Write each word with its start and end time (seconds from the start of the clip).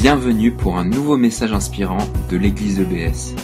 Bienvenue 0.00 0.50
pour 0.50 0.78
un 0.78 0.86
nouveau 0.86 1.18
message 1.18 1.52
inspirant 1.52 1.98
de 2.30 2.38
l'église 2.38 2.80
EBS. 2.80 3.34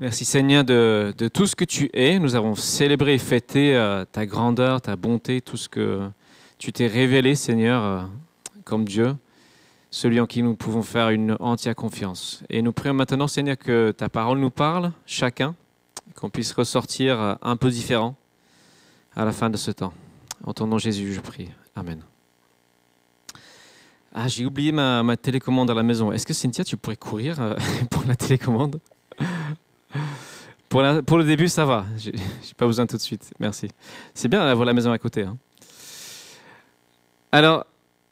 Merci 0.00 0.24
Seigneur 0.24 0.64
de, 0.64 1.12
tout 1.28 1.46
ce 1.46 1.54
que 1.54 1.66
tu 1.66 1.90
es. 1.92 2.18
Nous 2.18 2.34
avons 2.34 2.54
célébré 2.54 3.12
et 3.12 3.18
fêté 3.18 3.76
euh, 3.76 4.06
ta 4.10 4.24
grandeur, 4.24 4.80
ta 4.80 4.96
bonté, 4.96 5.42
tout 5.42 5.58
ce 5.58 5.68
que 5.68 6.08
tu 6.56 6.72
t'es 6.72 6.86
révélé 6.86 7.34
Seigneur 7.34 7.84
euh, 7.84 8.02
comme 8.64 8.86
Dieu, 8.86 9.14
celui 9.90 10.18
en 10.18 10.24
qui 10.24 10.42
nous 10.42 10.56
pouvons 10.56 10.82
faire 10.82 11.10
une 11.10 11.36
entière 11.40 11.76
confiance. 11.76 12.42
Et 12.48 12.62
nous 12.62 12.72
prions 12.72 12.94
maintenant 12.94 13.28
Seigneur 13.28 13.58
que 13.58 13.90
ta 13.90 14.08
parole 14.08 14.38
nous 14.38 14.48
parle, 14.48 14.92
chacun, 15.04 15.54
qu'on 16.14 16.30
puisse 16.30 16.54
ressortir 16.54 17.20
euh, 17.20 17.34
un 17.42 17.58
peu 17.58 17.68
différent 17.68 18.16
à 19.14 19.26
la 19.26 19.32
fin 19.32 19.50
de 19.50 19.58
ce 19.58 19.72
temps. 19.72 19.92
En 20.42 20.54
ton 20.54 20.66
nom 20.66 20.78
Jésus, 20.78 21.12
je 21.12 21.20
prie. 21.20 21.50
Amen. 21.76 22.02
Ah, 24.14 24.26
j'ai 24.26 24.46
oublié 24.46 24.72
ma, 24.72 25.02
ma 25.02 25.16
télécommande 25.16 25.70
à 25.70 25.74
la 25.74 25.82
maison. 25.82 26.12
Est-ce 26.12 26.26
que 26.26 26.32
Cynthia, 26.32 26.64
tu 26.64 26.76
pourrais 26.76 26.96
courir 26.96 27.40
euh, 27.40 27.54
pour 27.90 28.04
la 28.06 28.16
télécommande? 28.16 28.80
Pour, 30.68 30.82
le 30.82 31.24
début, 31.24 31.48
ça 31.48 31.64
va. 31.64 31.86
J'ai 31.96 32.12
pas 32.56 32.66
besoin 32.66 32.86
tout 32.86 32.96
de 32.96 33.02
suite. 33.02 33.30
Merci. 33.38 33.68
C'est 34.14 34.28
bien 34.28 34.44
d'avoir 34.44 34.66
la 34.66 34.72
maison 34.72 34.92
à 34.92 34.98
côté. 34.98 35.22
hein. 35.22 35.36
Alors, 37.32 37.66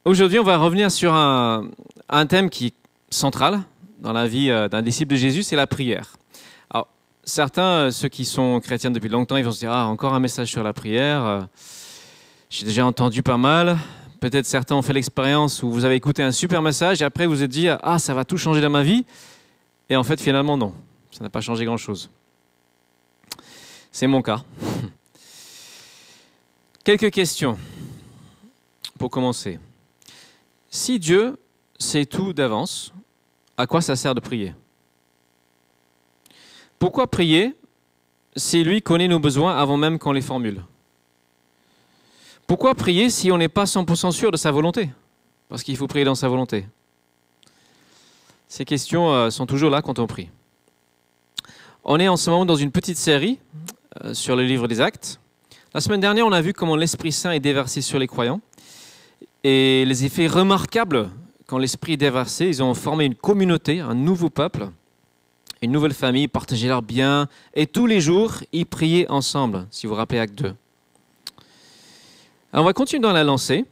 aujourd'hui, 0.04 0.38
on 0.38 0.44
va 0.44 0.56
revenir 0.58 0.90
sur 0.90 1.14
un, 1.14 1.68
un 2.08 2.26
thème 2.26 2.50
qui 2.50 2.66
est 2.66 2.74
central 3.10 3.62
dans 3.98 4.12
la 4.12 4.26
vie 4.26 4.50
euh, 4.50 4.68
d'un 4.68 4.82
disciple 4.82 5.12
de 5.12 5.18
Jésus, 5.18 5.42
c'est 5.42 5.56
la 5.56 5.66
prière. 5.66 6.16
Alors, 6.70 6.88
certains, 7.24 7.62
euh, 7.62 7.90
ceux 7.90 8.08
qui 8.08 8.24
sont 8.24 8.60
chrétiens 8.60 8.90
depuis 8.90 9.08
longtemps, 9.08 9.36
ils 9.36 9.44
vont 9.44 9.52
se 9.52 9.60
dire, 9.60 9.72
ah, 9.72 9.86
encore 9.86 10.14
un 10.14 10.20
message 10.20 10.48
sur 10.48 10.62
la 10.62 10.72
prière. 10.72 11.48
J'ai 12.50 12.66
déjà 12.66 12.86
entendu 12.86 13.22
pas 13.22 13.38
mal. 13.38 13.78
Peut-être 14.20 14.46
certains 14.46 14.74
ont 14.74 14.82
fait 14.82 14.92
l'expérience 14.92 15.62
où 15.62 15.70
vous 15.70 15.84
avez 15.84 15.94
écouté 15.94 16.22
un 16.22 16.32
super 16.32 16.62
message 16.62 17.02
et 17.02 17.04
après 17.04 17.26
vous 17.26 17.34
vous 17.34 17.42
êtes 17.42 17.50
dit, 17.50 17.68
ah, 17.68 17.98
ça 17.98 18.14
va 18.14 18.24
tout 18.24 18.38
changer 18.38 18.60
dans 18.60 18.70
ma 18.70 18.82
vie. 18.82 19.04
Et 19.88 19.96
en 19.96 20.02
fait, 20.02 20.20
finalement, 20.20 20.56
non. 20.56 20.74
Ça 21.10 21.22
n'a 21.22 21.30
pas 21.30 21.40
changé 21.40 21.64
grand-chose. 21.64 22.10
C'est 23.92 24.06
mon 24.06 24.22
cas. 24.22 24.42
Quelques 26.84 27.10
questions 27.10 27.58
pour 28.98 29.10
commencer. 29.10 29.58
Si 30.68 30.98
Dieu 30.98 31.38
sait 31.78 32.06
tout 32.06 32.32
d'avance, 32.32 32.92
à 33.56 33.66
quoi 33.66 33.80
ça 33.80 33.96
sert 33.96 34.14
de 34.14 34.20
prier? 34.20 34.54
Pourquoi 36.78 37.10
prier 37.10 37.54
si 38.36 38.62
lui 38.62 38.82
connaît 38.82 39.08
nos 39.08 39.18
besoins 39.18 39.56
avant 39.56 39.76
même 39.76 39.98
qu'on 39.98 40.12
les 40.12 40.20
formule? 40.20 40.62
Pourquoi 42.46 42.76
prier 42.76 43.10
si 43.10 43.32
on 43.32 43.38
n'est 43.38 43.48
pas 43.48 43.64
100% 43.64 44.12
sûr 44.12 44.30
de 44.30 44.36
sa 44.36 44.52
volonté? 44.52 44.90
Parce 45.48 45.64
qu'il 45.64 45.76
faut 45.76 45.88
prier 45.88 46.04
dans 46.04 46.14
sa 46.14 46.28
volonté. 46.28 46.66
Ces 48.46 48.64
questions 48.64 49.12
euh, 49.12 49.30
sont 49.30 49.46
toujours 49.46 49.70
là 49.70 49.82
quand 49.82 49.98
on 49.98 50.06
prie. 50.06 50.30
On 51.82 51.98
est 51.98 52.06
en 52.06 52.16
ce 52.16 52.30
moment 52.30 52.46
dans 52.46 52.56
une 52.56 52.70
petite 52.70 52.98
série 52.98 53.40
euh, 54.04 54.14
sur 54.14 54.36
le 54.36 54.44
livre 54.44 54.68
des 54.68 54.80
actes. 54.80 55.20
La 55.74 55.80
semaine 55.80 56.00
dernière, 56.00 56.24
on 56.24 56.32
a 56.32 56.40
vu 56.40 56.52
comment 56.52 56.76
l'Esprit 56.76 57.10
Saint 57.10 57.32
est 57.32 57.40
déversé 57.40 57.80
sur 57.80 57.98
les 57.98 58.06
croyants 58.06 58.40
et 59.42 59.84
les 59.84 60.04
effets 60.04 60.28
remarquables 60.28 61.10
quand 61.46 61.58
l'Esprit 61.58 61.94
est 61.94 61.98
déversé. 61.98 62.46
Ils 62.46 62.62
ont 62.62 62.74
formé 62.74 63.06
une 63.06 63.16
communauté, 63.16 63.80
un 63.80 63.94
nouveau 63.94 64.30
peuple, 64.30 64.68
une 65.62 65.72
nouvelle 65.72 65.94
famille, 65.94 66.28
partageaient 66.28 66.68
leurs 66.68 66.82
biens 66.82 67.28
et 67.54 67.66
tous 67.66 67.86
les 67.86 68.00
jours, 68.00 68.34
ils 68.52 68.66
priaient 68.66 69.10
ensemble, 69.10 69.66
si 69.72 69.86
vous 69.86 69.94
vous 69.94 69.98
rappelez 69.98 70.20
Acte 70.20 70.36
2. 70.36 70.54
Alors, 72.52 72.64
on 72.64 72.66
va 72.66 72.72
continuer 72.72 73.02
dans 73.02 73.12
la 73.12 73.24
lancée. 73.24 73.64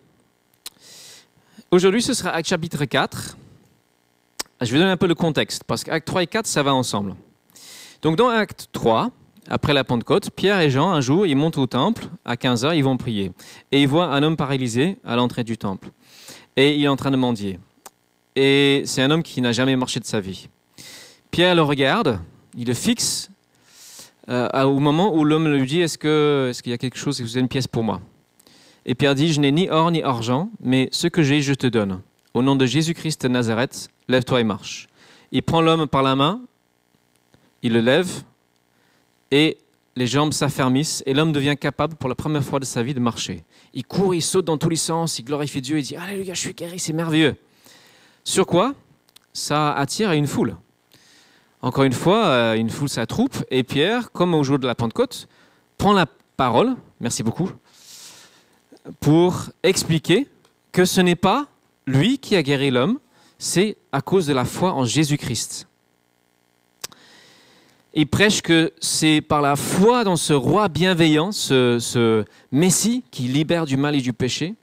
Aujourd'hui, 1.70 2.02
ce 2.02 2.14
sera 2.14 2.30
Acte 2.30 2.48
chapitre 2.48 2.84
4. 2.84 3.36
Je 4.60 4.72
vais 4.72 4.78
donner 4.78 4.90
un 4.90 4.96
peu 4.96 5.06
le 5.06 5.14
contexte, 5.14 5.64
parce 5.64 5.84
qu'Acte 5.84 6.06
3 6.06 6.22
et 6.22 6.26
4, 6.26 6.46
ça 6.46 6.62
va 6.62 6.74
ensemble. 6.74 7.14
Donc 8.02 8.16
dans 8.16 8.28
Acte 8.28 8.68
3, 8.72 9.10
après 9.48 9.72
la 9.74 9.82
Pentecôte, 9.84 10.30
Pierre 10.30 10.60
et 10.60 10.70
Jean, 10.70 10.90
un 10.92 11.00
jour, 11.00 11.26
ils 11.26 11.34
montent 11.34 11.58
au 11.58 11.66
temple, 11.66 12.04
à 12.24 12.36
15h, 12.36 12.76
ils 12.76 12.84
vont 12.84 12.96
prier. 12.96 13.32
Et 13.72 13.82
ils 13.82 13.88
voient 13.88 14.06
un 14.06 14.22
homme 14.22 14.36
paralysé 14.36 14.98
à 15.04 15.16
l'entrée 15.16 15.44
du 15.44 15.58
temple. 15.58 15.88
Et 16.56 16.76
il 16.76 16.84
est 16.84 16.88
en 16.88 16.96
train 16.96 17.10
de 17.10 17.16
mendier. 17.16 17.58
Et 18.36 18.82
c'est 18.86 19.02
un 19.02 19.10
homme 19.10 19.22
qui 19.22 19.40
n'a 19.40 19.52
jamais 19.52 19.76
marché 19.76 20.00
de 20.00 20.04
sa 20.04 20.20
vie. 20.20 20.48
Pierre 21.30 21.54
le 21.54 21.62
regarde, 21.62 22.20
il 22.56 22.66
le 22.68 22.74
fixe, 22.74 23.30
euh, 24.28 24.48
au 24.64 24.78
moment 24.78 25.14
où 25.14 25.24
l'homme 25.24 25.48
lui 25.52 25.66
dit, 25.66 25.80
est-ce 25.80 25.98
que- 25.98 26.48
est-ce 26.50 26.62
qu'il 26.62 26.70
y 26.70 26.74
a 26.74 26.78
quelque 26.78 26.98
chose, 26.98 27.16
est-ce 27.16 27.22
que 27.24 27.28
vous 27.28 27.36
avez 27.36 27.42
une 27.42 27.48
pièce 27.48 27.66
pour 27.66 27.82
moi? 27.82 28.00
Et 28.86 28.94
Pierre 28.94 29.14
dit, 29.14 29.32
je 29.32 29.40
n'ai 29.40 29.52
ni 29.52 29.70
or 29.70 29.90
ni 29.90 30.02
argent, 30.02 30.50
mais 30.60 30.88
ce 30.92 31.08
que 31.08 31.22
j'ai, 31.22 31.40
je 31.40 31.54
te 31.54 31.66
donne. 31.66 32.02
Au 32.34 32.42
nom 32.42 32.56
de 32.56 32.66
Jésus-Christ 32.66 33.22
de 33.22 33.28
Nazareth, 33.28 33.88
lève-toi 34.08 34.40
et 34.40 34.44
marche. 34.44 34.88
Il 35.32 35.42
prend 35.42 35.60
l'homme 35.60 35.86
par 35.86 36.02
la 36.02 36.16
main, 36.16 36.42
il 37.62 37.72
le 37.72 37.80
lève, 37.80 38.22
et 39.30 39.56
les 39.96 40.06
jambes 40.06 40.32
s'affermissent, 40.32 41.02
et 41.06 41.14
l'homme 41.14 41.32
devient 41.32 41.56
capable 41.58 41.96
pour 41.96 42.08
la 42.08 42.14
première 42.14 42.44
fois 42.44 42.60
de 42.60 42.64
sa 42.64 42.82
vie 42.82 42.94
de 42.94 43.00
marcher. 43.00 43.44
Il 43.72 43.84
court, 43.84 44.14
il 44.14 44.22
saute 44.22 44.44
dans 44.44 44.58
tous 44.58 44.68
les 44.68 44.76
sens, 44.76 45.18
il 45.18 45.24
glorifie 45.24 45.60
Dieu, 45.60 45.78
il 45.78 45.82
dit 45.82 45.96
Alléluia, 45.96 46.34
je 46.34 46.40
suis 46.40 46.54
guéri, 46.54 46.78
c'est 46.78 46.92
merveilleux. 46.92 47.36
Sur 48.22 48.46
quoi 48.46 48.74
Ça 49.32 49.72
attire 49.72 50.12
une 50.12 50.26
foule. 50.26 50.56
Encore 51.62 51.84
une 51.84 51.92
fois, 51.92 52.26
euh, 52.26 52.54
une 52.54 52.68
foule 52.68 52.90
s'attroupe, 52.90 53.44
et 53.50 53.62
Pierre, 53.62 54.12
comme 54.12 54.34
au 54.34 54.42
jour 54.42 54.58
de 54.58 54.66
la 54.66 54.74
Pentecôte, 54.74 55.28
prend 55.78 55.94
la 55.94 56.06
parole, 56.36 56.76
merci 57.00 57.22
beaucoup, 57.22 57.50
pour 59.00 59.50
expliquer 59.62 60.26
que 60.72 60.84
ce 60.84 61.00
n'est 61.00 61.16
pas 61.16 61.46
lui 61.86 62.18
qui 62.18 62.36
a 62.36 62.42
guéri 62.42 62.70
l'homme, 62.70 62.98
c'est 63.38 63.76
à 63.92 64.00
cause 64.00 64.26
de 64.26 64.32
la 64.32 64.44
foi 64.44 64.72
en 64.72 64.84
Jésus-Christ. 64.84 65.66
Il 67.96 68.08
prêche 68.08 68.42
que 68.42 68.72
c'est 68.80 69.20
par 69.20 69.40
la 69.40 69.54
foi 69.54 70.02
dans 70.02 70.16
ce 70.16 70.32
roi 70.32 70.68
bienveillant, 70.68 71.30
ce, 71.30 72.24
Messie 72.50 73.04
qui 73.10 73.22
libère 73.22 73.66
du 73.66 73.76
mal 73.76 73.94
et 73.94 74.00
du 74.00 74.12
péché, 74.12 74.54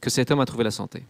que 0.00 0.08
cet 0.08 0.30
homme 0.30 0.40
a 0.40 0.46
trouvé 0.46 0.64
la 0.64 0.70
santé. 0.70 1.04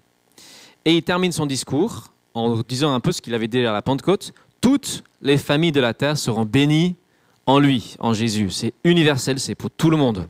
Et 0.84 0.96
il 0.96 1.02
termine 1.02 1.30
son 1.30 1.46
discours 1.46 2.12
en 2.34 2.62
disant 2.62 2.92
un 2.92 3.00
peu 3.00 3.12
ce 3.12 3.22
qu'il 3.22 3.34
avait 3.34 3.46
dit 3.46 3.64
à 3.64 3.72
la 3.72 3.82
Pentecôte. 3.82 4.32
Toutes 4.60 5.04
les 5.20 5.38
familles 5.38 5.72
de 5.72 5.80
la 5.80 5.94
terre 5.94 6.18
seront 6.18 6.44
bénies 6.44 6.96
en 7.46 7.60
lui, 7.60 7.94
en 8.00 8.12
Jésus. 8.12 8.50
C'est 8.50 8.74
universel, 8.82 9.38
c'est 9.38 9.54
pour 9.54 9.70
tout 9.70 9.90
le 9.90 9.96
monde. 9.96 10.26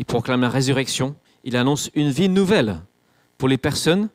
Il 0.00 0.04
proclame 0.06 0.40
la 0.40 0.48
résurrection. 0.48 1.14
Il 1.44 1.56
annonce 1.58 1.90
une 1.94 2.08
vie 2.08 2.30
nouvelle 2.30 2.80
pour 3.36 3.48
les 3.48 3.58
personnes 3.58 4.08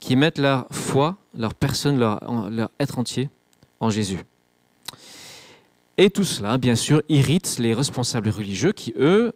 qui 0.00 0.16
mettent 0.16 0.38
leur 0.38 0.66
foi, 0.72 1.16
leur 1.32 1.54
personne, 1.54 1.96
leur, 1.96 2.20
être 2.80 2.98
entier 2.98 3.30
en 3.78 3.88
Jésus. 3.88 4.18
Et 5.96 6.10
tout 6.10 6.24
cela, 6.24 6.58
bien 6.58 6.74
sûr, 6.74 7.02
irrite 7.08 7.58
les 7.60 7.72
responsables 7.72 8.30
religieux 8.30 8.72
qui, 8.72 8.92
eux, 8.98 9.32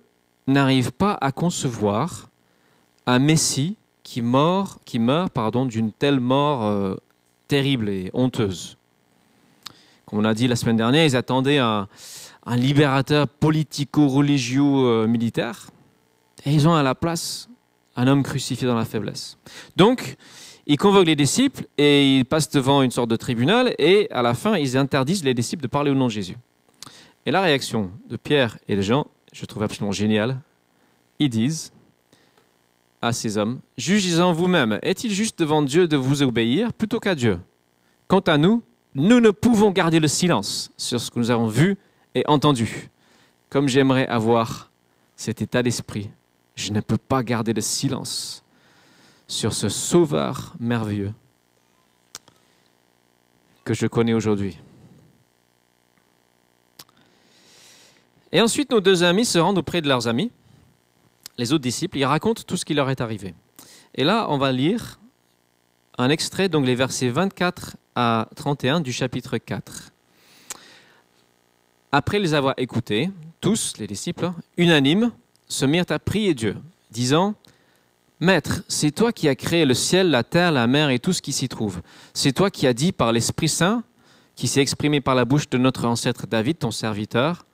n'arrivent 0.49 0.91
pas 0.91 1.17
à 1.21 1.31
concevoir 1.31 2.31
un 3.07 3.21
Messie 3.21 3.77
qui, 4.03 4.23
mort, 4.23 4.81
qui 4.85 4.99
meurt 4.99 5.33
d'une 5.69 5.93
telle 5.93 6.19
mort 6.19 6.65
euh, 6.65 6.97
terrible 7.47 7.89
et 7.89 8.11
honteuse. 8.13 8.77
Comme 10.07 10.19
on 10.19 10.25
a 10.25 10.35
dit 10.35 10.49
la 10.49 10.57
semaine 10.57 10.79
dernière, 10.79 11.07
ils 11.07 11.15
attendaient 11.15 11.59
un, 11.59 11.87
un 12.45 12.57
libérateur 12.57 13.29
politico-religieux-militaire, 13.29 15.69
et 16.45 16.53
ils 16.53 16.69
ont 16.69 16.75
à 16.75 16.83
la 16.83 16.95
place 16.95 17.49
un 17.97 18.07
homme 18.07 18.23
crucifié 18.23 18.67
dans 18.67 18.75
la 18.75 18.85
faiblesse. 18.85 19.39
Donc, 19.77 20.17
ils 20.67 20.77
convoquent 20.77 21.07
les 21.07 21.17
disciples 21.17 21.67
et 21.77 22.19
ils 22.19 22.25
passent 22.25 22.51
devant 22.51 22.83
une 22.83 22.91
sorte 22.91 23.11
de 23.11 23.17
tribunal 23.17 23.75
et 23.79 24.11
à 24.11 24.23
la 24.23 24.35
fin, 24.35 24.57
ils 24.57 24.77
interdisent 24.77 25.25
les 25.25 25.35
disciples 25.35 25.63
de 25.63 25.69
parler 25.69 25.91
au 25.91 25.95
nom 25.95 26.07
de 26.07 26.13
Jésus. 26.13 26.37
Et 27.27 27.31
la 27.31 27.41
réaction 27.41 27.91
de 28.09 28.17
Pierre 28.17 28.59
et 28.69 28.77
de 28.77 28.83
Jean, 28.83 29.07
je 29.33 29.45
trouve 29.45 29.63
absolument 29.63 29.93
géniale. 29.93 30.41
Ils 31.19 31.29
disent 31.31 31.73
à 33.01 33.13
ces 33.13 33.37
hommes, 33.37 33.61
jugez-en 33.77 34.33
vous-même, 34.33 34.79
est-il 34.83 35.13
juste 35.13 35.39
devant 35.39 35.63
Dieu 35.63 35.89
de 35.89 35.97
vous 35.97 36.23
obéir 36.23 36.73
plutôt 36.73 37.01
qu'à 37.01 37.15
Dieu? 37.15 37.41
Quant 38.07 38.21
à 38.21 38.39
nous, 38.39 38.63
nous 38.95 39.21
ne 39.21 39.31
pouvons 39.31 39.71
garder 39.71 40.01
le 40.01 40.09
silence 40.09 40.71
sur 40.77 41.01
ce 41.01 41.11
que 41.11 41.19
nous 41.19 41.31
avons 41.31 41.49
vu 41.49 41.77
et 42.15 42.25
entendu. 42.27 42.91
Comme 43.51 43.69
j'aimerais 43.69 44.07
avoir 44.07 44.71
cet 45.17 45.43
état 45.43 45.63
d'esprit, 45.63 46.11
je 46.55 46.73
ne 46.73 46.81
peux 46.81 46.99
pas 46.99 47.23
garder 47.23 47.53
le 47.53 47.61
silence 47.61 48.43
sur 49.27 49.53
ce 49.53 49.69
sauveur 49.69 50.55
merveilleux 50.61 51.13
que 53.65 53.75
je 53.75 53.87
connais 53.87 54.15
aujourd'hui. 54.15 54.59
Et 58.33 58.41
ensuite, 58.41 58.71
nos 58.71 58.81
deux 58.81 59.03
amis 59.03 59.25
se 59.25 59.39
rendent 59.39 59.59
auprès 59.59 59.83
de 59.83 59.89
leurs 59.89 60.09
amis, 60.09 60.31
les 61.39 61.53
autres 61.53 61.63
disciples, 61.63 61.99
ils 61.99 62.05
racontent 62.05 62.43
tout 62.47 62.57
ce 62.57 62.65
qui 62.65 62.75
leur 62.75 62.91
est 62.91 63.01
arrivé. 63.01 63.35
Et 63.95 64.05
là, 64.05 64.27
on 64.29 64.39
va 64.39 64.53
lire 64.53 64.99
un 65.99 66.11
extrait, 66.11 66.49
donc 66.49 66.67
les 66.67 66.75
versets 66.75 67.09
24 67.09 67.77
à 67.95 68.29
31 68.37 68.81
du 68.81 68.93
chapitre 68.93 69.39
4. 69.39 69.91
Après 71.91 72.19
les 72.19 72.33
avoir 72.33 72.55
écoutés, 72.57 73.11
tous 73.41 73.75
les 73.79 73.87
disciples, 73.87 74.33
unanimes, 74.57 75.13
se 75.53 75.67
mirent 75.67 75.91
à 75.91 75.99
prier 75.99 76.35
Dieu, 76.35 76.57
disant 76.91 77.35
Maître, 78.21 78.63
c'est 78.69 78.93
toi 78.93 79.13
qui 79.13 79.29
as 79.29 79.35
créé 79.35 79.65
le 79.65 79.75
ciel, 79.75 80.11
la 80.11 80.23
terre, 80.25 80.53
la 80.53 80.67
mer 80.67 80.91
et 80.91 80.99
tout 80.99 81.13
ce 81.13 81.21
qui 81.21 81.33
s'y 81.33 81.49
trouve. 81.49 81.83
C'est 82.15 82.33
toi 82.33 82.51
qui 82.51 82.67
as 82.67 82.73
dit 82.73 82.93
par 82.93 83.13
l'Esprit 83.13 83.49
Saint, 83.49 83.83
qui 84.35 84.49
s'est 84.49 84.63
exprimé 84.63 85.01
par 85.01 85.15
la 85.15 85.25
bouche 85.25 85.51
de 85.51 85.59
notre 85.59 85.87
ancêtre 85.87 86.27
David, 86.27 86.59
ton 86.59 86.71
serviteur, 86.71 87.45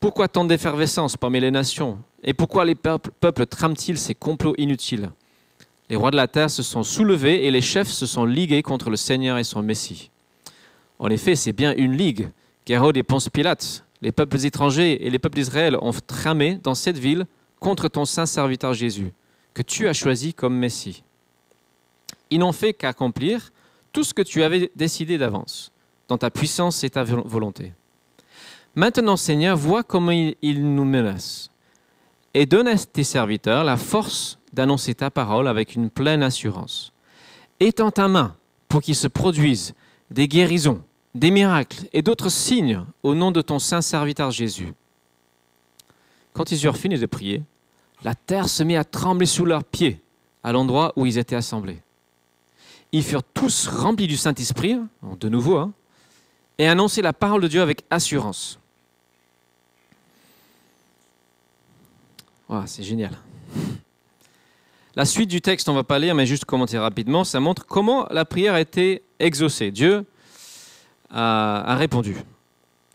pourquoi 0.00 0.28
tant 0.28 0.44
d'effervescence 0.44 1.16
parmi 1.16 1.40
les 1.40 1.50
nations? 1.50 1.98
Et 2.24 2.34
pourquoi 2.34 2.64
les 2.64 2.74
peuples, 2.74 3.46
trament-ils 3.46 3.98
ces 3.98 4.14
complots 4.14 4.54
inutiles? 4.58 5.10
Les 5.88 5.96
rois 5.96 6.10
de 6.10 6.16
la 6.16 6.26
terre 6.26 6.50
se 6.50 6.62
sont 6.62 6.82
soulevés 6.82 7.46
et 7.46 7.50
les 7.52 7.60
chefs 7.60 7.88
se 7.88 8.06
sont 8.06 8.24
ligués 8.24 8.62
contre 8.62 8.90
le 8.90 8.96
Seigneur 8.96 9.38
et 9.38 9.44
son 9.44 9.62
Messie. 9.62 10.10
En 10.98 11.08
effet, 11.10 11.36
c'est 11.36 11.52
bien 11.52 11.74
une 11.76 11.96
ligue 11.96 12.30
qu'Hérode 12.64 12.96
et 12.96 13.04
Ponce 13.04 13.28
Pilate, 13.28 13.85
les 14.02 14.12
peuples 14.12 14.44
étrangers 14.44 15.06
et 15.06 15.10
les 15.10 15.18
peuples 15.18 15.36
d'Israël 15.36 15.76
ont 15.80 15.92
tramé 15.92 16.58
dans 16.62 16.74
cette 16.74 16.98
ville 16.98 17.26
contre 17.60 17.88
ton 17.88 18.04
saint 18.04 18.26
serviteur 18.26 18.74
Jésus, 18.74 19.12
que 19.54 19.62
tu 19.62 19.88
as 19.88 19.92
choisi 19.92 20.34
comme 20.34 20.56
Messie. 20.56 21.02
Ils 22.30 22.38
n'ont 22.38 22.52
fait 22.52 22.74
qu'accomplir 22.74 23.52
tout 23.92 24.04
ce 24.04 24.12
que 24.12 24.22
tu 24.22 24.42
avais 24.42 24.70
décidé 24.76 25.16
d'avance, 25.16 25.72
dans 26.08 26.18
ta 26.18 26.30
puissance 26.30 26.84
et 26.84 26.90
ta 26.90 27.02
volonté. 27.04 27.72
Maintenant, 28.74 29.16
Seigneur, 29.16 29.56
vois 29.56 29.82
comment 29.82 30.12
ils 30.12 30.74
nous 30.74 30.84
menacent, 30.84 31.50
et 32.34 32.44
donne 32.44 32.68
à 32.68 32.76
tes 32.76 33.04
serviteurs 33.04 33.64
la 33.64 33.78
force 33.78 34.38
d'annoncer 34.52 34.94
ta 34.94 35.10
parole 35.10 35.48
avec 35.48 35.74
une 35.74 35.88
pleine 35.88 36.22
assurance. 36.22 36.92
Étends 37.60 37.90
ta 37.90 38.08
main 38.08 38.36
pour 38.68 38.82
qu'ils 38.82 38.96
se 38.96 39.08
produisent 39.08 39.74
des 40.10 40.28
guérisons, 40.28 40.82
des 41.16 41.30
miracles 41.30 41.88
et 41.92 42.02
d'autres 42.02 42.28
signes 42.28 42.84
au 43.02 43.14
nom 43.14 43.30
de 43.30 43.40
ton 43.40 43.58
saint 43.58 43.80
serviteur 43.80 44.30
Jésus. 44.30 44.74
Quand 46.34 46.52
ils 46.52 46.62
eurent 46.64 46.76
fini 46.76 46.98
de 46.98 47.06
prier, 47.06 47.42
la 48.04 48.14
terre 48.14 48.48
se 48.48 48.62
mit 48.62 48.76
à 48.76 48.84
trembler 48.84 49.26
sous 49.26 49.46
leurs 49.46 49.64
pieds 49.64 50.00
à 50.44 50.52
l'endroit 50.52 50.92
où 50.96 51.06
ils 51.06 51.18
étaient 51.18 51.34
assemblés. 51.34 51.78
Ils 52.92 53.02
furent 53.02 53.22
tous 53.22 53.66
remplis 53.66 54.06
du 54.06 54.16
Saint-Esprit, 54.16 54.78
de 55.18 55.28
nouveau, 55.28 55.56
hein, 55.56 55.72
et 56.58 56.68
annonçaient 56.68 57.02
la 57.02 57.12
parole 57.12 57.40
de 57.40 57.48
Dieu 57.48 57.62
avec 57.62 57.82
assurance. 57.90 58.58
c'est 62.66 62.84
génial. 62.84 63.10
La 64.94 65.04
suite 65.04 65.28
du 65.28 65.40
texte, 65.40 65.68
on 65.68 65.72
ne 65.72 65.78
va 65.78 65.84
pas 65.84 65.98
lire, 65.98 66.14
mais 66.14 66.26
juste 66.26 66.44
commenter 66.44 66.78
rapidement. 66.78 67.24
Ça 67.24 67.40
montre 67.40 67.66
comment 67.66 68.06
la 68.10 68.24
prière 68.24 68.54
a 68.54 68.60
été 68.60 69.02
exaucée. 69.18 69.70
Dieu 69.70 70.06
a, 71.16 71.76
répondu. 71.76 72.16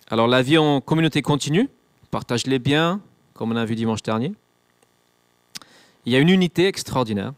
Alors 0.10 0.28
la 0.28 0.42
vie 0.42 0.58
en 0.58 0.80
communauté 0.82 1.22
continue, 1.22 1.70
partage 2.12 2.46
les 2.46 2.60
biens, 2.60 3.02
comme 3.34 3.52
on 3.52 3.56
a 3.56 3.66
vu 3.66 3.76
dimanche 3.76 4.04
dernier. 4.04 4.34
Il 6.06 6.14
y 6.14 6.16
a 6.16 6.20
une 6.20 6.30
unité 6.30 6.68
extraordinaire. 6.68 7.34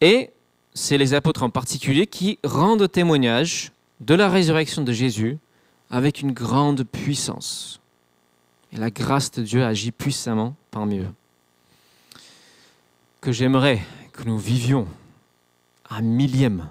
Et 0.00 0.30
c'est 0.74 0.98
les 0.98 1.14
apôtres 1.14 1.42
en 1.42 1.50
particulier 1.50 2.06
qui 2.06 2.38
rendent 2.44 2.90
témoignage 2.90 3.72
de 4.00 4.14
la 4.14 4.28
résurrection 4.28 4.82
de 4.82 4.92
Jésus 4.92 5.38
avec 5.90 6.20
une 6.20 6.32
grande 6.32 6.84
puissance. 6.84 7.80
Et 8.72 8.76
la 8.76 8.90
grâce 8.90 9.30
de 9.30 9.42
Dieu 9.42 9.64
agit 9.64 9.92
puissamment 9.92 10.54
parmi 10.70 10.98
eux. 10.98 11.12
Que 13.20 13.32
j'aimerais 13.32 13.80
que 14.12 14.24
nous 14.24 14.38
vivions 14.38 14.86
un 15.88 16.02
millième 16.02 16.68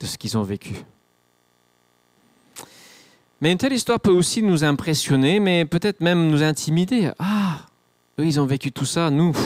de 0.00 0.06
ce 0.06 0.16
qu'ils 0.16 0.38
ont 0.38 0.42
vécu. 0.42 0.84
Mais 3.40 3.52
une 3.52 3.58
telle 3.58 3.72
histoire 3.72 4.00
peut 4.00 4.12
aussi 4.12 4.42
nous 4.42 4.64
impressionner, 4.64 5.40
mais 5.40 5.64
peut-être 5.64 6.00
même 6.00 6.30
nous 6.30 6.42
intimider. 6.42 7.10
Ah, 7.18 7.66
eux, 8.18 8.24
ils 8.24 8.40
ont 8.40 8.46
vécu 8.46 8.72
tout 8.72 8.86
ça, 8.86 9.10
nous. 9.10 9.36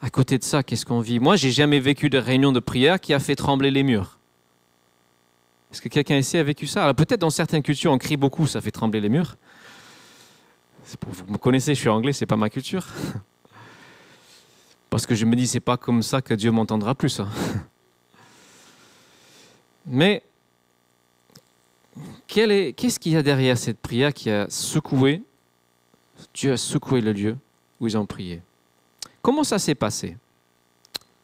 À 0.00 0.10
côté 0.10 0.38
de 0.38 0.44
ça, 0.44 0.62
qu'est-ce 0.62 0.84
qu'on 0.84 1.00
vit? 1.00 1.20
Moi, 1.20 1.36
j'ai 1.36 1.50
jamais 1.50 1.80
vécu 1.80 2.10
de 2.10 2.18
réunion 2.18 2.52
de 2.52 2.60
prière 2.60 3.00
qui 3.00 3.14
a 3.14 3.20
fait 3.20 3.36
trembler 3.36 3.70
les 3.70 3.82
murs. 3.82 4.18
Est-ce 5.70 5.82
que 5.82 5.88
quelqu'un 5.88 6.16
ici 6.16 6.38
a 6.38 6.42
vécu 6.42 6.66
ça? 6.66 6.82
Alors 6.82 6.94
peut-être 6.94 7.20
dans 7.20 7.30
certaines 7.30 7.62
cultures, 7.62 7.92
on 7.92 7.98
crie 7.98 8.16
beaucoup, 8.16 8.46
ça 8.46 8.60
fait 8.60 8.70
trembler 8.70 9.00
les 9.00 9.08
murs. 9.08 9.36
Vous 11.02 11.32
me 11.32 11.36
connaissez, 11.36 11.74
je 11.74 11.80
suis 11.80 11.88
anglais, 11.90 12.14
c'est 12.14 12.26
pas 12.26 12.36
ma 12.36 12.48
culture. 12.48 12.86
Parce 14.88 15.04
que 15.04 15.14
je 15.14 15.26
me 15.26 15.36
dis, 15.36 15.46
c'est 15.46 15.60
pas 15.60 15.76
comme 15.76 16.02
ça 16.02 16.22
que 16.22 16.32
Dieu 16.32 16.50
m'entendra 16.50 16.94
plus. 16.94 17.20
Hein. 17.20 17.28
Mais 19.84 20.22
qu'est-ce 22.26 22.98
qu'il 22.98 23.12
y 23.12 23.16
a 23.16 23.22
derrière 23.22 23.56
cette 23.56 23.78
prière 23.78 24.12
qui 24.12 24.30
a 24.30 24.46
secoué 24.48 25.22
Dieu 26.34 26.52
a 26.52 26.56
secoué 26.56 27.00
le 27.00 27.12
lieu 27.12 27.36
où 27.80 27.86
ils 27.86 27.96
ont 27.96 28.06
prié? 28.06 28.42
Comment 29.22 29.44
ça 29.44 29.58
s'est 29.58 29.74
passé? 29.74 30.16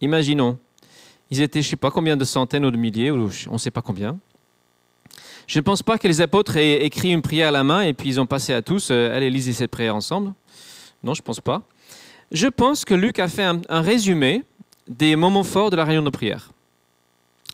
Imaginons, 0.00 0.58
ils 1.30 1.40
étaient 1.40 1.62
je 1.62 1.68
ne 1.68 1.70
sais 1.70 1.76
pas 1.76 1.90
combien 1.90 2.16
de 2.16 2.24
centaines 2.24 2.64
ou 2.64 2.70
de 2.70 2.76
milliers, 2.76 3.10
on 3.10 3.52
ne 3.52 3.58
sait 3.58 3.70
pas 3.70 3.82
combien. 3.82 4.18
Je 5.46 5.58
ne 5.58 5.62
pense 5.62 5.82
pas 5.82 5.98
que 5.98 6.08
les 6.08 6.20
apôtres 6.20 6.56
aient 6.56 6.84
écrit 6.84 7.10
une 7.10 7.22
prière 7.22 7.48
à 7.48 7.50
la 7.50 7.64
main 7.64 7.82
et 7.82 7.92
puis 7.92 8.08
ils 8.08 8.20
ont 8.20 8.26
passé 8.26 8.52
à 8.52 8.62
tous, 8.62 8.90
euh, 8.90 9.14
allez, 9.14 9.30
lisez 9.30 9.52
cette 9.52 9.70
prière 9.70 9.94
ensemble. 9.94 10.32
Non, 11.02 11.14
je 11.14 11.20
ne 11.20 11.24
pense 11.24 11.40
pas. 11.40 11.62
Je 12.32 12.46
pense 12.48 12.84
que 12.84 12.94
Luc 12.94 13.18
a 13.18 13.28
fait 13.28 13.44
un, 13.44 13.60
résumé 13.68 14.42
des 14.88 15.16
moments 15.16 15.44
forts 15.44 15.70
de 15.70 15.76
la 15.76 15.84
réunion 15.84 16.02
de 16.02 16.10
prière. 16.10 16.50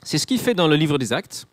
C'est 0.02 0.18
ce 0.18 0.26
qu'il 0.26 0.38
fait 0.38 0.54
dans 0.54 0.68
le 0.68 0.76
livre 0.76 0.98
des 0.98 1.12
Actes. 1.12 1.46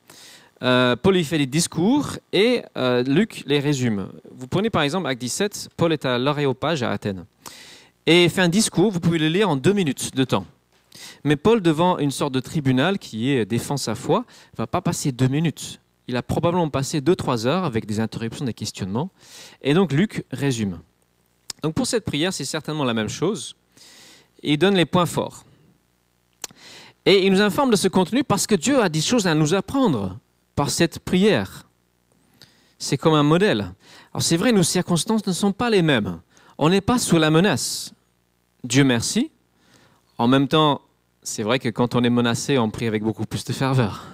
Euh, 0.64 0.96
Paul 0.96 1.18
y 1.18 1.24
fait 1.24 1.38
des 1.38 1.46
discours 1.46 2.18
et 2.34 2.64
euh, 2.78 3.04
Luc 3.04 3.44
les 3.46 3.60
résume. 3.60 4.10
Vous 4.32 4.48
prenez 4.48 4.70
par 4.70 4.82
exemple 4.82 5.08
Acte 5.08 5.22
17, 5.22 5.70
Paul 5.78 5.94
est 5.94 6.06
à 6.06 6.18
l'Aréopage 6.18 6.84
à 6.84 6.92
Athènes. 6.92 7.26
Et 8.06 8.28
fait 8.30 8.42
un 8.42 8.50
discours, 8.50 8.92
vous 8.92 9.00
pouvez 9.00 9.20
le 9.20 9.28
lire 9.28 9.50
en 9.50 9.56
deux 9.56 9.74
minutes 9.74 10.16
de 10.16 10.24
temps. 10.24 10.46
Mais 11.24 11.36
Paul, 11.36 11.62
devant 11.62 12.00
une 12.00 12.10
sorte 12.10 12.34
de 12.34 12.40
tribunal 12.40 12.98
qui 12.98 13.46
défend 13.46 13.78
sa 13.78 13.94
foi, 13.96 14.26
va 14.58 14.66
pas 14.66 14.82
passer 14.82 15.12
deux 15.12 15.28
minutes 15.28 15.80
il 16.08 16.16
a 16.16 16.24
probablement 16.24 16.70
passé 16.70 17.02
2-3 17.02 17.46
heures 17.48 17.66
avec 17.66 17.86
des 17.86 18.00
interruptions, 18.00 18.46
des 18.46 18.54
questionnements. 18.54 19.12
Et 19.62 19.74
donc 19.74 19.92
Luc 19.92 20.24
résume. 20.32 20.80
Donc 21.62 21.74
pour 21.74 21.86
cette 21.86 22.06
prière, 22.06 22.34
c'est 22.34 22.46
certainement 22.46 22.86
la 22.86 22.94
même 22.94 23.10
chose. 23.10 23.56
Il 24.42 24.58
donne 24.58 24.76
les 24.76 24.86
points 24.86 25.06
forts. 25.06 25.44
Et 27.06 27.26
il 27.26 27.32
nous 27.32 27.42
informe 27.42 27.72
de 27.72 27.76
ce 27.76 27.88
contenu 27.88 28.24
parce 28.24 28.48
que 28.48 28.56
Dieu 28.56 28.82
a 28.82 28.90
des 28.90 29.02
choses 29.02 29.28
à 29.28 29.36
nous 29.36 29.54
apprendre 29.54 30.18
par 30.58 30.72
cette 30.72 30.98
prière. 31.00 31.70
C'est 32.80 32.98
comme 32.98 33.14
un 33.14 33.24
modèle. 33.24 33.74
Alors 34.12 34.24
c'est 34.24 34.38
vrai, 34.38 34.52
nos 34.52 34.64
circonstances 34.64 35.26
ne 35.28 35.32
sont 35.32 35.52
pas 35.52 35.70
les 35.70 35.84
mêmes. 35.84 36.20
On 36.58 36.70
n'est 36.70 36.82
pas 36.82 36.98
sous 36.98 37.18
la 37.18 37.30
menace. 37.30 37.94
Dieu 38.64 38.84
merci. 38.84 39.32
En 40.18 40.28
même 40.28 40.48
temps, 40.48 40.82
c'est 41.22 41.44
vrai 41.44 41.60
que 41.60 41.70
quand 41.70 41.94
on 41.94 42.04
est 42.04 42.10
menacé, 42.10 42.58
on 42.58 42.72
prie 42.72 42.88
avec 42.88 43.04
beaucoup 43.04 43.26
plus 43.26 43.46
de 43.46 43.54
ferveur, 43.54 44.08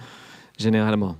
généralement. 0.58 1.16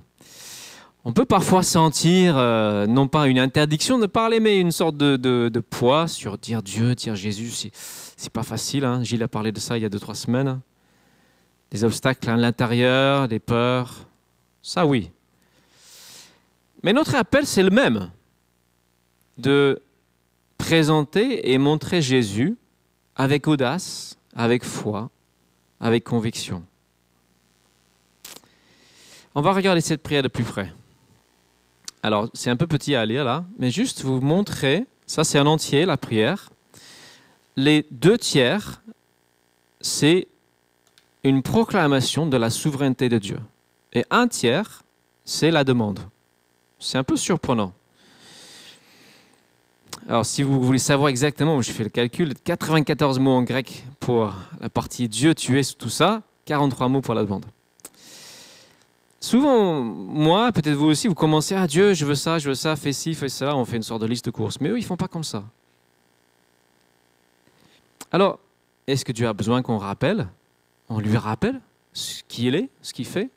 On 1.03 1.11
peut 1.11 1.25
parfois 1.25 1.61
sentir, 1.61 2.37
euh, 2.37 2.87
non 2.87 3.09
pas 3.09 3.27
une 3.27 3.39
interdiction 3.39 3.99
de 3.99 4.05
parler, 4.05 4.39
mais 4.39 4.59
une 4.59 4.71
sorte 4.71 4.95
de, 4.95 5.59
poids 5.59 6.07
sur 6.07 6.37
dire 6.37 6.63
Dieu, 6.63 6.95
dire 6.95 7.15
Jésus. 7.15 7.69
C'est 8.15 8.31
pas 8.31 8.43
facile. 8.43 8.85
Hein. 8.85 9.03
Gilles 9.03 9.23
a 9.23 9.27
parlé 9.27 9.51
de 9.51 9.59
ça 9.59 9.77
il 9.77 9.81
y 9.81 9.85
a 9.85 9.89
deux, 9.89 9.99
trois 9.99 10.15
semaines. 10.15 10.61
Des 11.71 11.83
obstacles 11.83 12.29
à 12.29 12.37
l'intérieur, 12.37 13.27
des 13.27 13.39
peurs. 13.39 14.08
Ça, 14.61 14.85
oui. 14.85 15.11
Mais 16.83 16.93
notre 16.93 17.15
appel, 17.15 17.45
c'est 17.45 17.63
le 17.63 17.69
même. 17.69 18.11
De 19.37 19.81
présenter 20.57 21.51
et 21.51 21.57
montrer 21.57 22.01
Jésus 22.01 22.57
avec 23.15 23.47
audace, 23.47 24.17
avec 24.35 24.63
foi, 24.63 25.09
avec 25.79 26.03
conviction. 26.03 26.63
On 29.35 29.41
va 29.41 29.53
regarder 29.53 29.81
cette 29.81 30.03
prière 30.03 30.23
de 30.23 30.27
plus 30.27 30.43
près. 30.43 30.73
Alors, 32.01 32.29
c'est 32.33 32.49
un 32.49 32.55
peu 32.55 32.67
petit 32.67 32.95
à 32.95 33.05
lire 33.05 33.23
là, 33.23 33.45
mais 33.57 33.71
juste 33.71 34.03
vous 34.03 34.21
montrer, 34.21 34.85
ça 35.05 35.23
c'est 35.23 35.37
un 35.37 35.45
entier, 35.45 35.85
la 35.85 35.97
prière. 35.97 36.49
Les 37.55 37.85
deux 37.91 38.17
tiers, 38.17 38.81
c'est 39.81 40.27
une 41.23 41.43
proclamation 41.43 42.25
de 42.25 42.37
la 42.37 42.49
souveraineté 42.49 43.09
de 43.09 43.17
Dieu. 43.17 43.39
Et 43.93 44.05
un 44.09 44.27
tiers, 44.27 44.83
c'est 45.25 45.51
la 45.51 45.63
demande. 45.63 45.99
C'est 46.79 46.97
un 46.97 47.03
peu 47.03 47.17
surprenant. 47.17 47.73
Alors, 50.07 50.25
si 50.25 50.43
vous 50.43 50.61
voulez 50.61 50.79
savoir 50.79 51.09
exactement, 51.09 51.61
je 51.61 51.71
fais 51.71 51.83
le 51.83 51.89
calcul, 51.89 52.33
94 52.43 53.19
mots 53.19 53.31
en 53.31 53.43
grec 53.43 53.83
pour 53.99 54.33
la 54.59 54.69
partie 54.69 55.09
Dieu, 55.09 55.35
tu 55.35 55.59
es, 55.59 55.63
tout 55.63 55.89
ça, 55.89 56.21
43 56.45 56.87
mots 56.87 57.01
pour 57.01 57.13
la 57.13 57.23
demande. 57.23 57.45
Souvent, 59.19 59.81
moi, 59.81 60.51
peut-être 60.51 60.75
vous 60.75 60.85
aussi, 60.85 61.07
vous 61.07 61.15
commencez 61.15 61.53
à 61.53 61.63
ah, 61.63 61.67
Dieu, 61.67 61.93
je 61.93 62.05
veux 62.05 62.15
ça, 62.15 62.39
je 62.39 62.49
veux 62.49 62.55
ça, 62.55 62.75
fais 62.75 62.93
ci, 62.93 63.13
fais 63.13 63.27
ça, 63.27 63.55
on 63.55 63.65
fait 63.65 63.75
une 63.75 63.83
sorte 63.83 64.01
de 64.01 64.07
liste 64.07 64.25
de 64.25 64.31
courses. 64.31 64.61
Mais 64.61 64.69
eux, 64.69 64.77
ils 64.77 64.81
ne 64.81 64.87
font 64.87 64.97
pas 64.97 65.09
comme 65.09 65.25
ça. 65.25 65.43
Alors, 68.11 68.39
est-ce 68.87 69.03
que 69.03 69.11
Dieu 69.11 69.27
a 69.27 69.33
besoin 69.33 69.61
qu'on 69.61 69.77
rappelle? 69.77 70.27
On 70.87 70.99
lui 70.99 71.17
rappelle 71.17 71.59
ce 71.91 72.23
qu'il 72.27 72.55
est, 72.55 72.69
ce 72.81 72.93
qu'il 72.93 73.05
fait? 73.05 73.29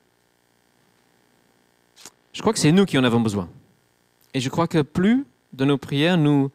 Je 2.32 2.40
crois 2.40 2.52
que 2.52 2.58
c'est 2.58 2.72
nous 2.72 2.86
qui 2.86 2.98
en 2.98 3.04
avons 3.04 3.20
besoin. 3.20 3.48
Et 4.34 4.40
je 4.40 4.48
crois 4.48 4.66
que 4.66 4.82
plus 4.82 5.26
de 5.52 5.64
nos 5.64 5.78
prières, 5.78 6.16
nous 6.16 6.50